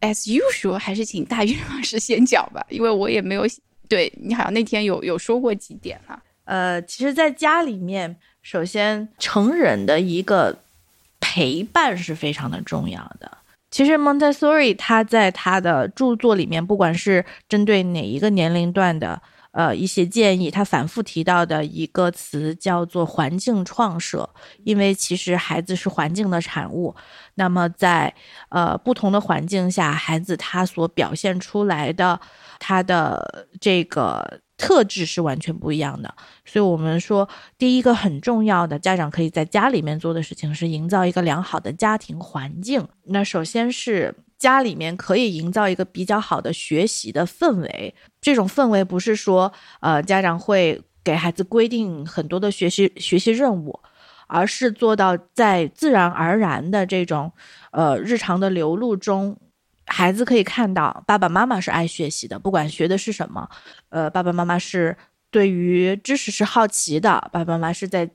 [0.00, 3.46] ，as usual，还是请大云老师先讲吧，因为我也没有。
[3.88, 10.56] 对你好像那天有有说过几点哈，呃，其实，在家里面，首先成人的一个
[11.18, 13.38] 陪伴是非常的重要的。
[13.68, 19.20] 其实，Montessori 他在他的著作里面，不管是针对哪一个年龄段的。
[19.52, 24.30] 呃，一些建议，他反复提到的一个词叫做环境创设，
[24.62, 26.94] 因为其实孩子是环境的产物，
[27.40, 28.14] 那么在
[28.50, 32.20] 呃不同的环境下，孩子他所表现出来的
[32.58, 36.14] 他的这个特质是完全不一样的，
[36.44, 37.26] 所以我们说
[37.56, 42.86] 第一个很重要的家长可以在家里面做的事情是营造一个良好的家庭环境。
[43.04, 44.14] 那首先是。
[44.40, 53.78] 家里面可以营造一个比较好的学习的氛围，这种氛围不是说，呃，家长会给孩子规定很多的学习学习任务，
[54.30, 57.32] 而是做到在自然而然的这种，
[57.72, 59.36] 呃，日常的流露中，
[59.86, 63.48] 孩子可以看到爸爸妈妈是爱学习的，不管学的是什么，
[63.88, 64.96] 呃，爸爸妈妈是
[65.30, 68.10] 对于知识是好奇的，爸爸妈妈是在。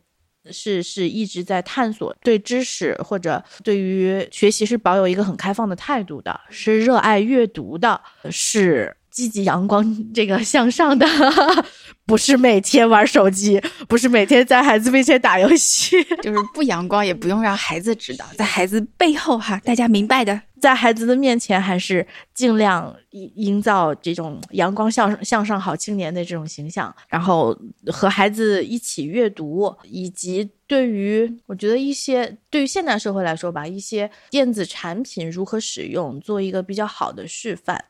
[0.51, 7.99] 是是一直在探索，对知识或者对于学习是保有一个很开放的态度的，是热爱阅读的，
[8.29, 11.07] 是积极阳光这个向上的，
[12.05, 20.41] 不是每天玩手机，不是每天在孩子面前打游戏， 就是不阳光也不用让孩子知道，在孩子背后哈，大家明白的。
[20.59, 27.57] 在孩子的面前，还是尽量营营造这种阳光向向上好青年的这种形象，然后
[27.87, 37.85] 和孩子一起阅读，以及对于我觉得一些对于现代社会来说吧，一些电子产品如何使用，做一个比较好的示范。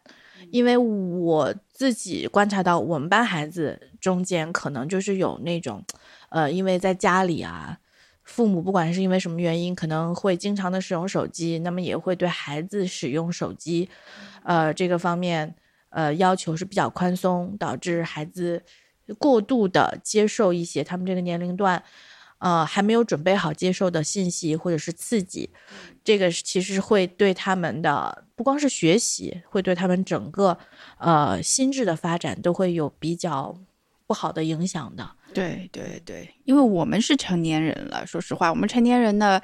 [0.52, 5.84] 因为我自己观察到，我们班孩子中间可能就是有那种，
[6.30, 7.80] 呃，因为在家里啊。
[8.24, 13.88] 父母不管是因为什么原因，可能会经常的使用手机，那么也会对孩子使用手机，
[14.41, 15.54] 呃，这个方面，
[15.91, 18.64] 呃，要求是比较宽松，导致孩子
[19.20, 21.84] 过度的接受一些他们这个年龄段，
[22.38, 25.50] 呃，还没有准备好接受的信息或者是刺激，
[26.04, 30.58] 这个其实会对他们的不光是学习，会对他们整个
[30.98, 33.58] 呃心智的发展都会有比较
[34.06, 35.10] 不好的影响的。
[35.34, 39.42] 对对对，因为我们是成年人了，说实话，我们成年人呢，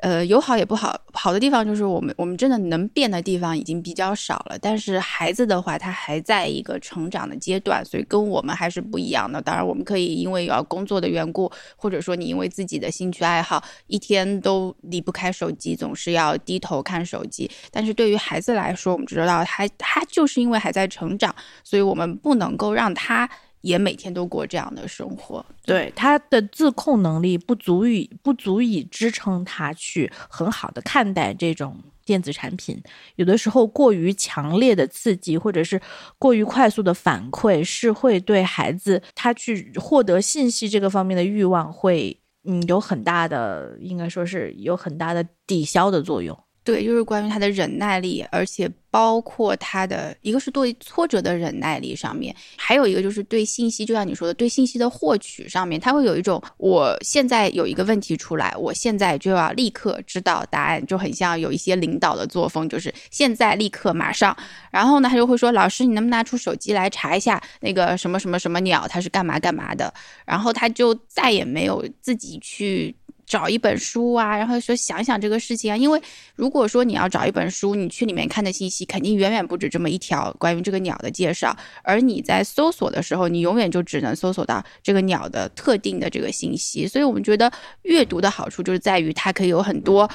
[0.00, 0.98] 呃，有好也不好。
[1.12, 9.42] 好的地方就是我们我们真的能变的地方已经比较少了，但是孩子的话，他还在一个成长的阶段，所以跟我们还是不一样的。
[9.42, 17.50] 当然，我们可以因为要工作的缘故，或者说你因为自己的兴趣爱好，一天都离不开手机，总是要低头看手机。
[17.70, 23.28] 但是对于孩子来说，我们知道他他就是因为还在成长，所以我们不能够让他。
[23.62, 32.82] 也每天都过这样的生活，对他的自控能力不足以不足以支撑他去很好的看待这种电子产品。
[33.16, 35.80] 有的时候过于强烈的刺激或者是
[36.18, 46.36] 过于快速的反馈，是会对孩子他去获得信息这个方面的欲望会嗯有很大的，应该说是有很大的抵消的作用。
[46.62, 64.36] 对，就是关于他的忍耐力，而且包括他的一个是对挫折的忍耐力上面，还有一个就是对信息，就像你说的，对信息的获取上面，他会有一种我现在有一个问题出来，我现在就要立刻知道答案，就很像有一些领导的作风，就是现在立刻马上。
[64.70, 69.92] 然后呢，他就会说：“老师，你能不能拿出手机来查一下那个什么什么什么鸟，它是干嘛干嘛的？”
[70.26, 72.94] 然后他就再也没有自己去。
[73.30, 76.02] 找一本书啊，然后说想想这个事情啊，因为
[76.34, 86.88] 如果说你要找一本书，你去里面看的信息肯定远远不止这么一条关于这个鸟的介绍，而你在搜索的时候，你永远就只能搜索到这个鸟的特定的这个信息。
[86.88, 87.48] 所以我们觉得
[87.82, 90.10] 阅读的好处就是在于它可以有很多。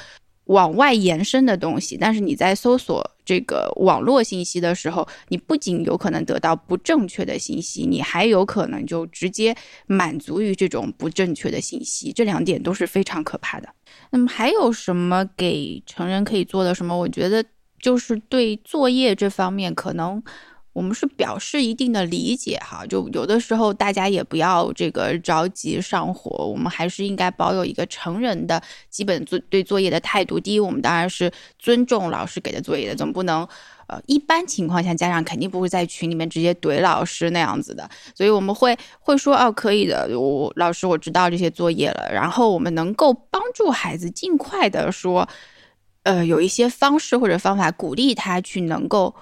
[0.46, 13.68] 往外延伸的东西，但是你在搜索这个网络信息的时候，你不仅有可能得到不正确的信息，你还有可能就直接满足于这种不正确的信息，这两点都是非常可怕的。
[14.10, 16.96] 那么还有什么给成人可以做的什么？
[16.96, 17.44] 我觉得
[17.80, 20.22] 就是对作业这方面可能。
[20.76, 30.38] 我们是表示一定的理解哈，就有的时候大家也不要这个着急上火，我们还是应该保有一个成人的基本作对作业的态度。
[30.38, 33.48] 第一，我们当然是尊重老师给的作业的，总不能
[33.86, 45.26] 呃一般情况下家长肯定不会在群里面直接怼老师那样子的，所以我们会会说哦可以的，我老师我知道这些作业了，然后我们能够帮助孩子尽快的说，
[46.02, 49.14] 呃有一些方式或者方法鼓励他去能够。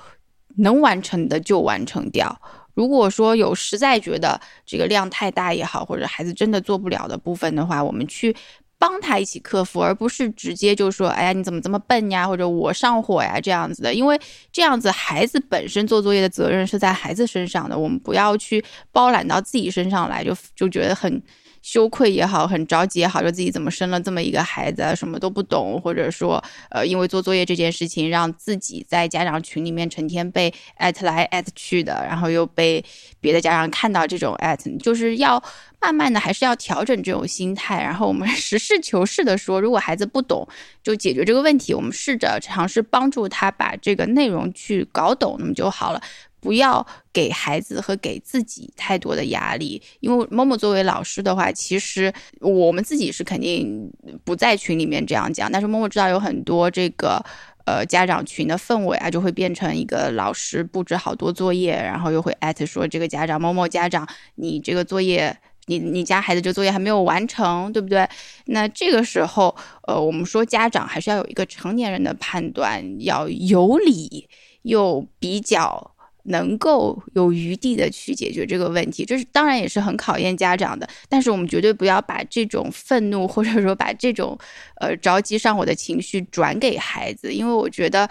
[0.56, 2.40] 能完成的就完成掉。
[2.74, 8.34] 如果说有实在觉得这个量太大也好，或者孩子真的做不了的部分的话，我们去
[8.78, 13.94] 帮他一起克服，而不是直接就说：“哎呀，你怎么这么笨呀？”或者“我上火呀”这样子的。
[13.94, 21.22] 因为这样子，孩子本身做作业的责任是在孩子身上的，我们不要去包揽到自己身上来，就就觉得很。
[21.64, 32.84] 羞愧也好，很着急也好，说自己怎么生了这么一个孩子，什么都不懂，或者说，呃，因为做作业这件事情，让自己在家长群里面成天被艾特来艾特去的，然后又被
[33.18, 35.42] 别的家长看到这种艾特，就是要
[35.80, 40.46] 慢慢的，还是要调整这种心态，然后我们实事求是的说，如果孩子不懂，
[40.82, 46.02] 就解决这个问题，我们试着尝试帮助他把这个内容去搞懂，那么就好了。
[46.44, 53.90] 不要给孩子和给自己太多的压力，因为某某作为老师的话，其实我们自己是肯定
[54.24, 57.18] 不在群里面这样讲，但是默默知道有很多这个
[57.64, 65.34] 呃家长群的氛围啊，就会变成一个老师布置好多作业，然后又会艾特说这个家长某某家长，你这个作业，
[65.64, 68.06] 你你家孩子这作业还没有完成，对不对？
[68.48, 69.56] 那这个时候，
[69.88, 74.28] 呃，我们说家长还是要有一个成年人的判断，要有理
[74.60, 75.93] 又比较。
[76.24, 80.88] 能够有余地的去解决这个问题，就是当然也是很考验家长的。
[81.08, 84.38] 但是我们绝对不要把这种愤怒或者说把这种
[84.80, 88.08] 呃着急上火的情绪转给孩子，因为我觉得，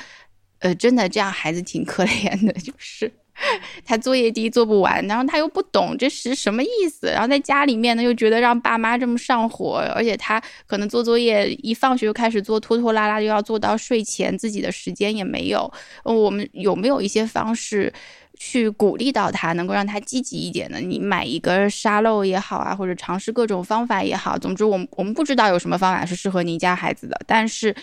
[0.60, 3.12] 呃，真的这样孩子挺可怜的，就是。
[3.84, 15.72] 他作业第一做不完，然后他又不懂这是什么意思，然后在家里面呢又觉得让爸妈这么上火，而且他可能做作业一放学就开始做，拖拖拉拉又要做到睡前，自己的时间也没有。
[16.04, 17.92] 我们有没有一些方式
[18.38, 20.80] 去鼓励到他，能够让他积极一点呢？
[20.80, 27.76] 你买一个沙漏也好啊，或者尝试各种方法也好，总之我们我们不知道有什么方法是适合您家孩子的，但是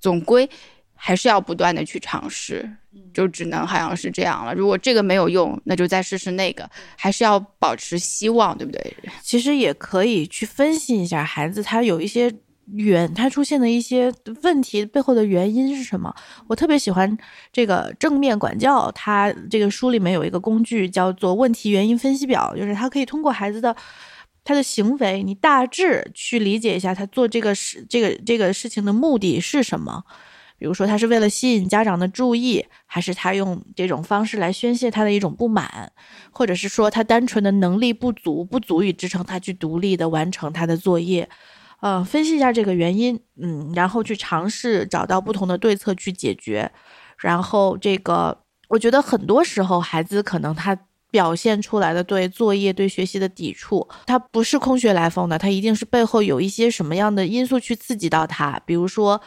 [0.00, 0.48] 总归。
[0.96, 2.68] 还是要不断的去尝试，
[3.14, 4.54] 就只能好像是这样了。
[4.54, 6.68] 如果这个没有用，那就再试试那个。
[6.96, 8.96] 还是要保持希望，对不对？
[9.22, 12.34] 其实也可以去分析一下孩子他有一些
[12.74, 16.12] 原他出现的一些问题背后的原因是什么。
[16.48, 17.16] 我特别喜欢
[17.52, 23.76] 这个正面管教，他这个书里面有一个工具叫做问题原因分析表，就是他可以通过孩子的
[24.42, 30.02] 他的行为，你大致去理解一下他做这个事这个这个事情的目的是什么。
[30.58, 35.92] 比如说，他是为了吸引家长的注意，还是他用这种方式来宣泄他的一种不满，
[36.30, 41.28] 或者是说他单纯的能力不足，不足以支撑他去独立的完成他的作业。
[41.80, 46.72] 呃，分析一下这个原因，嗯，然后去尝试找到不同的对策去解决。
[47.18, 48.38] 然后，这个
[48.68, 50.74] 我觉得很多时候孩子可能他
[51.10, 59.20] 表现出来的对作业、对学习的抵触，他不是空穴来风的，他一定是背后有一些什么样的因素去刺激到他，比如说。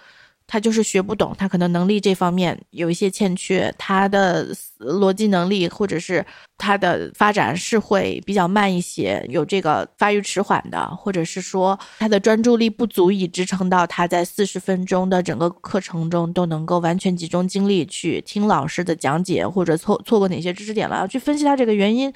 [0.51, 4.47] 他就是学不懂，他可能能力这方面有一些欠缺，他的
[4.79, 6.25] 逻辑能力或者是
[6.57, 22.11] 他的发展是会比较慢一些，有这个发育迟缓的，或者是说他的专注力不足以支撑到他在四十分钟的整个课程中都能够完全集中精力去听老师的讲解，或者错错过哪些知识点了，要去分析他这个原因。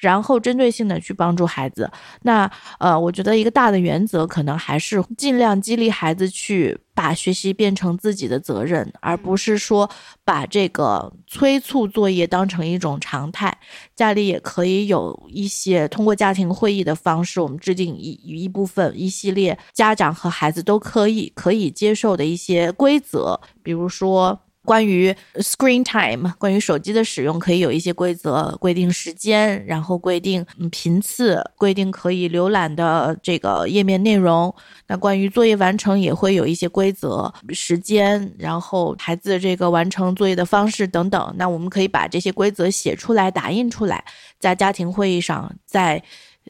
[0.00, 1.90] 然后针对性的去帮助孩子。
[2.22, 9.88] 那呃，我觉得一个大的原则可能还是尽量激励孩子去把学习变成自己的责任，而不是说
[10.24, 13.56] 把这个催促作业当成一种常态。
[13.94, 24.40] 家里也可以有一些通过家庭会议的方式，我们制定一一部分一系列家长和孩子都可以可以接受的一些规则，比如说。
[24.70, 34.54] 关于 screen time，关于手机的使用，可以有一些规则，规定时间，然后规定频次，规定可以浏览的这个页面内容。
[34.86, 41.34] 那关于作业完成，也会有一些规则，时间，然后孩子这个完成作业的方式等等。
[41.36, 44.04] 那我们可以把这些规则写出来，打印出来，
[44.38, 46.00] 在家庭会议上，在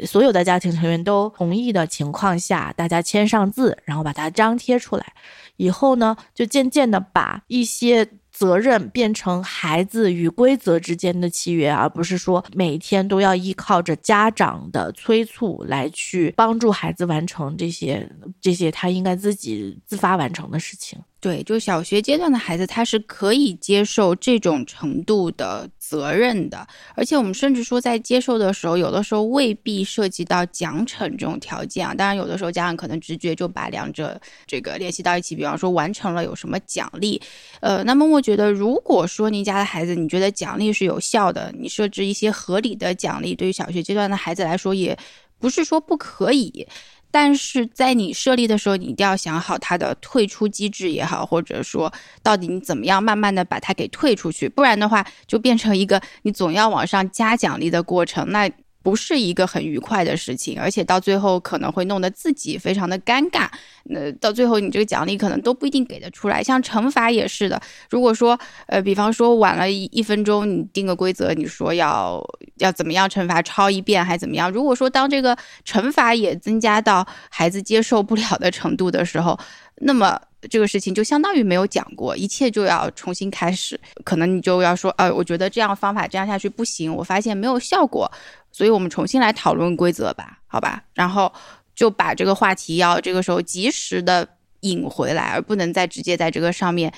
[0.07, 5.13] 所有的家庭成员都同意的情况下，大家签上字，然后把它张贴出来。
[5.57, 18.11] 以后呢，就渐渐的把一些责任变成孩子与规则之间的契约，而不是说每天都要依靠着家长的催促来去帮助孩子完成这些
[18.41, 20.99] 这些他应该自己自发完成的事情。
[21.21, 31.93] 对，就小学阶段的孩子，他是可以接受这种程度的责任的，而且我们甚至说，在接受的时候，有的时候未必涉及到奖惩这种条件啊。
[31.93, 37.21] 当然，有的时候家长可能直觉就把两者这个联系到一起，比方说完成了有什么奖励。
[37.61, 44.97] 呃，那么我觉得，如果说您家的孩子，你觉得奖励是有效的，你设置一些合理的奖励，对于小学阶段的孩子来说，也
[45.39, 46.67] 不是说不可以。
[47.11, 51.93] 但是在你设立的时候，你一定要想好它的退出机制也好，或者说
[52.23, 58.31] 到底你怎么样慢慢的把它给退出去，不然的话就变成一个你总要往上加奖励的过程。
[58.31, 58.51] 那。
[58.83, 63.49] 不是一个很愉快的事情，而且到最后可能会弄得自己非常的尴尬。
[63.85, 66.43] 那到最后你这个奖励可能都不一定给得出来。
[66.43, 72.23] 像惩罚也是的，如果说呃，比方说晚了一一分钟，你定个规则，你说要
[72.57, 74.51] 要怎么样惩罚，抄一遍还怎么样？
[74.51, 79.39] 如果说当这个惩罚也增加到孩子接受不了的程度的时候，
[79.77, 80.21] 那么。
[80.49, 83.79] 这个事情就相当于没有讲过，一切就要重新开始。
[84.05, 88.11] 可能你就要说，呃，我觉得这样方法这样下去不行，我发现没有效果，
[88.53, 90.83] 所以我们重新来讨论规则吧，好吧？
[90.95, 91.33] 然后
[91.75, 94.27] 就把这个话题要这个时候及时的
[94.61, 96.93] 引回来，而不能再直接在这个上面。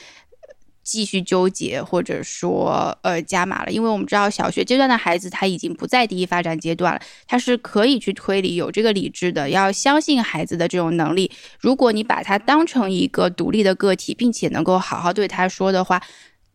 [0.83, 11.31] 继续纠结，或者说呃加码了，因为我们知道小学阶段的孩子他已经不在第一发展阶段了，他是可以去推理，有这个理智的，要相信孩子的这种能力。
[11.61, 16.03] 如果你把他当成一个独立的个体，并且能够好好对他说的话，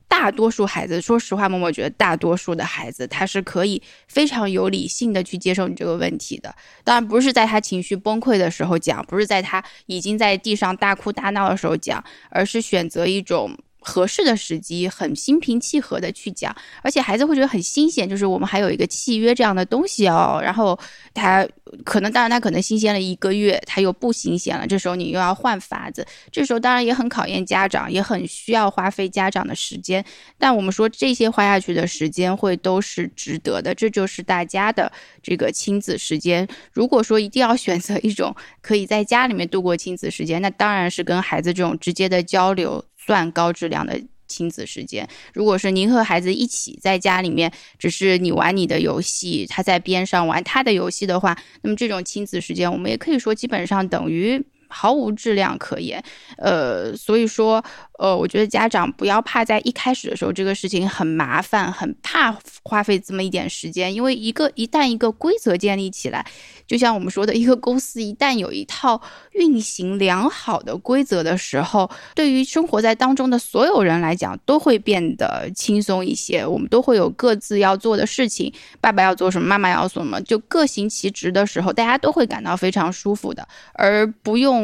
[0.10, 6.54] 大多数孩子，说实话，默默觉得大多数的孩子他是可以非常有理性的去接受你这个问题的。
[6.84, 13.58] 当然不是在他情绪崩溃的时候讲，不是在他已经在地上大哭大闹的时候讲，而是选择一种。
[13.88, 16.54] 合适的时机，很心平气和的去讲，
[16.84, 20.42] 而且孩子会觉得很新鲜，就是我们还有一个契约这样的东西哦。
[20.44, 20.78] 然后
[21.14, 21.48] 他
[21.86, 30.04] 可能，当然他可能新鲜了一个月，他又不新鲜了，这时候你又要换法子，这时候当然也很考验家长，也很需要花费家长的时间。
[30.38, 34.92] 但我们说这些花下去的时间会都是值得的，这就是大家的
[35.24, 36.46] 这个亲子时间。
[36.74, 42.84] 如果说一定要选择一种可以在家里面度过亲子时间，那当然是跟孩子这种直接的交流。
[43.08, 45.08] 算高质量的亲子时间。
[45.34, 54.46] 如果是您和孩子一起在家里面，只是你玩你的游戏，他在边上玩他的游戏的话，那么这种亲子时间，我们也可以说基本上等于。
[54.70, 56.04] 毫无质量可言，
[56.38, 57.64] 呃，所以说，
[58.00, 66.26] 呃，我觉得家长不要怕在一开始的时候这个事情很麻烦，很怕花费这么一点时间，因为一个一旦一个规则建立起来，
[66.68, 84.57] 就像我们说的一个公司一旦有一套运行良好的规则的时候，对于生活在当中的所有人来讲都会变得轻松一些，我们都会有各自要做的事情，爸爸要做什么，妈妈要做什么，就各行其职的时候，大家都会感到非常舒服的，而不用。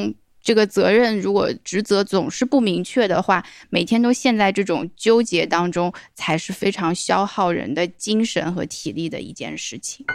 [0.44, 10.06] 这个责任如果职责总是不明确的话，每天都陷在这种纠结当中，才是非常消耗人的精神和体力的一件事情。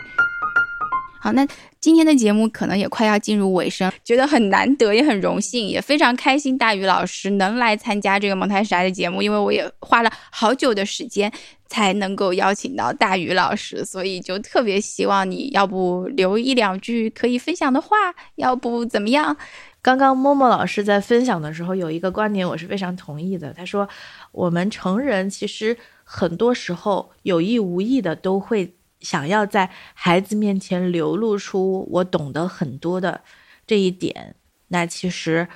[1.20, 1.44] 好，那
[1.80, 11.32] 今天的节目可能也快要进入尾声，觉得很难得，也很荣幸，也非常开心，大宇老师能来参加这个蒙太莎的节目，因为我也花了好久的时间
[11.66, 17.96] 才能够邀请到大宇老师，所以就特别希望你要不留一两句可以分享的话，
[18.36, 19.36] 要不怎么样？
[19.80, 23.52] 刚刚默默老师在分享的时候，有一个观点我是非常同意的。
[23.52, 23.88] 他说，
[24.32, 33.20] 我们成人其实很多时候有意无意的都会想要在孩子面前流露出我懂得很多的
[33.66, 34.34] 这一点。
[34.68, 35.48] 那其实，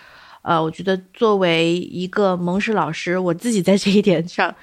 [0.43, 4.55] 呃，我觉得作为一个蒙氏老师，我自己在这一点上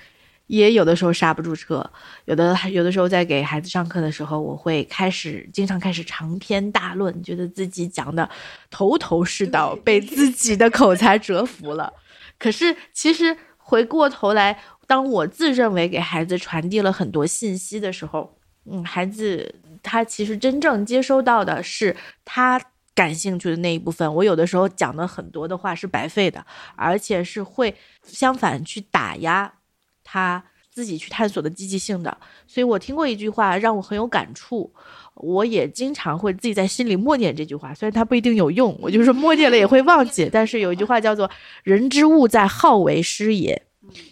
[0.49, 1.87] 也有的时候刹不住车，
[2.25, 8.27] 有的有的时候在给孩子上课的时候，我会开始经常开始长篇大论，觉得自己讲的
[8.71, 11.93] 头头是道，被自己的口才折服了。
[12.39, 18.35] 可是其实回过头来，当我自认为给孩子传递了很多信息的时候，
[18.65, 19.53] 嗯，孩子
[19.83, 21.95] 他其实真正接收到的是
[22.25, 22.59] 他
[22.95, 24.11] 感兴趣的那一部分。
[24.15, 26.43] 我有的时候讲的很多的话是白费的，
[26.75, 29.53] 而且是会相反去打压。
[30.11, 32.17] 他自己去探索的积极性的，
[32.47, 34.71] 所以我听过一句话让我很有感触，
[35.13, 40.27] 我也经常会自己在心里默念这句话，虽然它不一定有用，我就是默念了也会忘记。
[40.31, 41.29] 但是有一句话叫做
[41.63, 43.61] “人之物在好为师也”，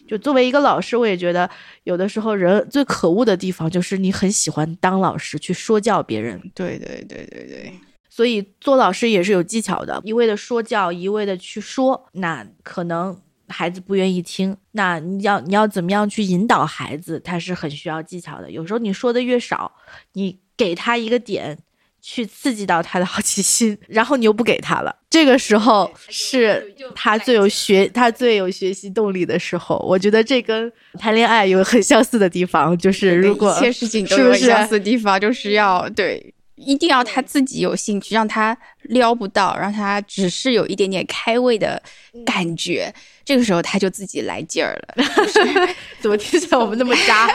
[0.08, 1.50] 就作为一个老师，我也觉得
[1.86, 6.40] 有的时候人最可恶的地方就是你很喜欢当老师去说教别人。
[6.54, 7.74] 对对对对对，
[8.08, 13.18] 所以做老师也是有技巧的，一味的说教，一味的去说，那可能。
[13.48, 17.20] 孩子不愿意听，那你要你要怎么样去引导孩子？
[17.20, 18.52] 他是很需要技巧的。
[18.52, 19.72] 有时候你说的越少，
[20.14, 21.58] 你给他一个点
[22.02, 29.78] 去刺激到他的好奇心， 然后你又不给他了，这个时候是他最有学他最有学习动力的时候。
[29.88, 36.34] 我觉得这跟谈恋爱有很相似的地方，就是如果一切事情都有相似的地方，就是要对。
[36.58, 41.82] 一定要他自己有兴趣，让他撩不到，让他只是有一点点开胃的
[42.26, 42.94] 感觉，
[43.24, 45.06] 这个时候他就自己来劲儿了。
[46.02, 47.28] 怎么听起来我们那么渣？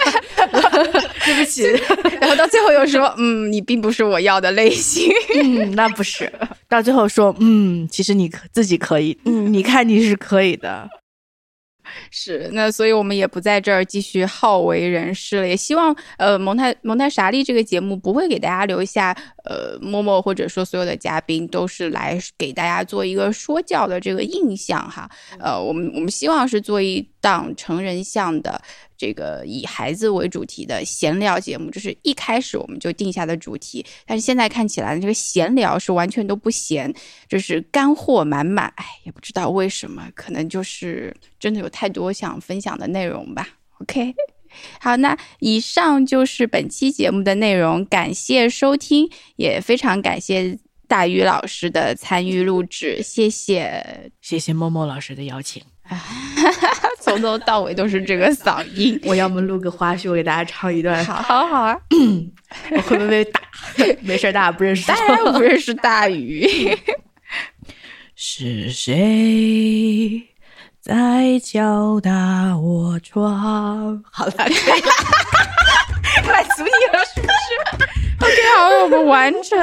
[1.24, 1.62] 对不起。
[2.20, 6.30] 然后到最后又说：“嗯，你并不是我要的类型。”嗯，那不是。
[6.68, 9.16] 到最后说：“嗯，其实你可自己可以。
[9.24, 10.88] 嗯，你看你是可以的。”
[12.10, 15.48] 是，那所以我们也不在这儿继续好为人师了。
[15.48, 25.10] 也希望呃蒙太蒙太莎利这个节目不会给大家留下呃默默或者说所有的嘉宾都是来给大家做一个说教的这个印象哈。
[25.38, 28.60] 呃，我们我们希望是做一档成人向的。
[28.98, 33.84] 这个以孩子为主题的闲聊节目，这是一开始我们就定下的主题。
[34.06, 36.94] 但是现在看起来，这个闲聊是完全都不闲，
[37.28, 38.72] 就是干货满满。
[38.76, 43.48] 哎，也不知道为什么，可能就是真的有太多想分享的内容吧。
[43.80, 44.14] OK，
[44.78, 55.71] 好，那以上就是本期节目的内容，感谢收听，也非常感谢大鱼老师的参与录制，谢谢，谢谢默默老师的邀请。
[57.00, 61.04] 从头到尾都是这个嗓音， 我要么录个花絮，我给大家唱一段。
[61.04, 61.76] 好， 好，好啊！
[62.70, 63.40] 我会不会被打？
[64.00, 66.78] 没事，大家不认识，当然不认识大鱼。
[68.14, 70.22] 是谁
[70.80, 74.02] 在敲打我窗？
[74.10, 74.92] 好了，可以了，
[76.26, 77.32] 满足你了，是不是
[78.20, 79.58] ？OK，好，我们完成。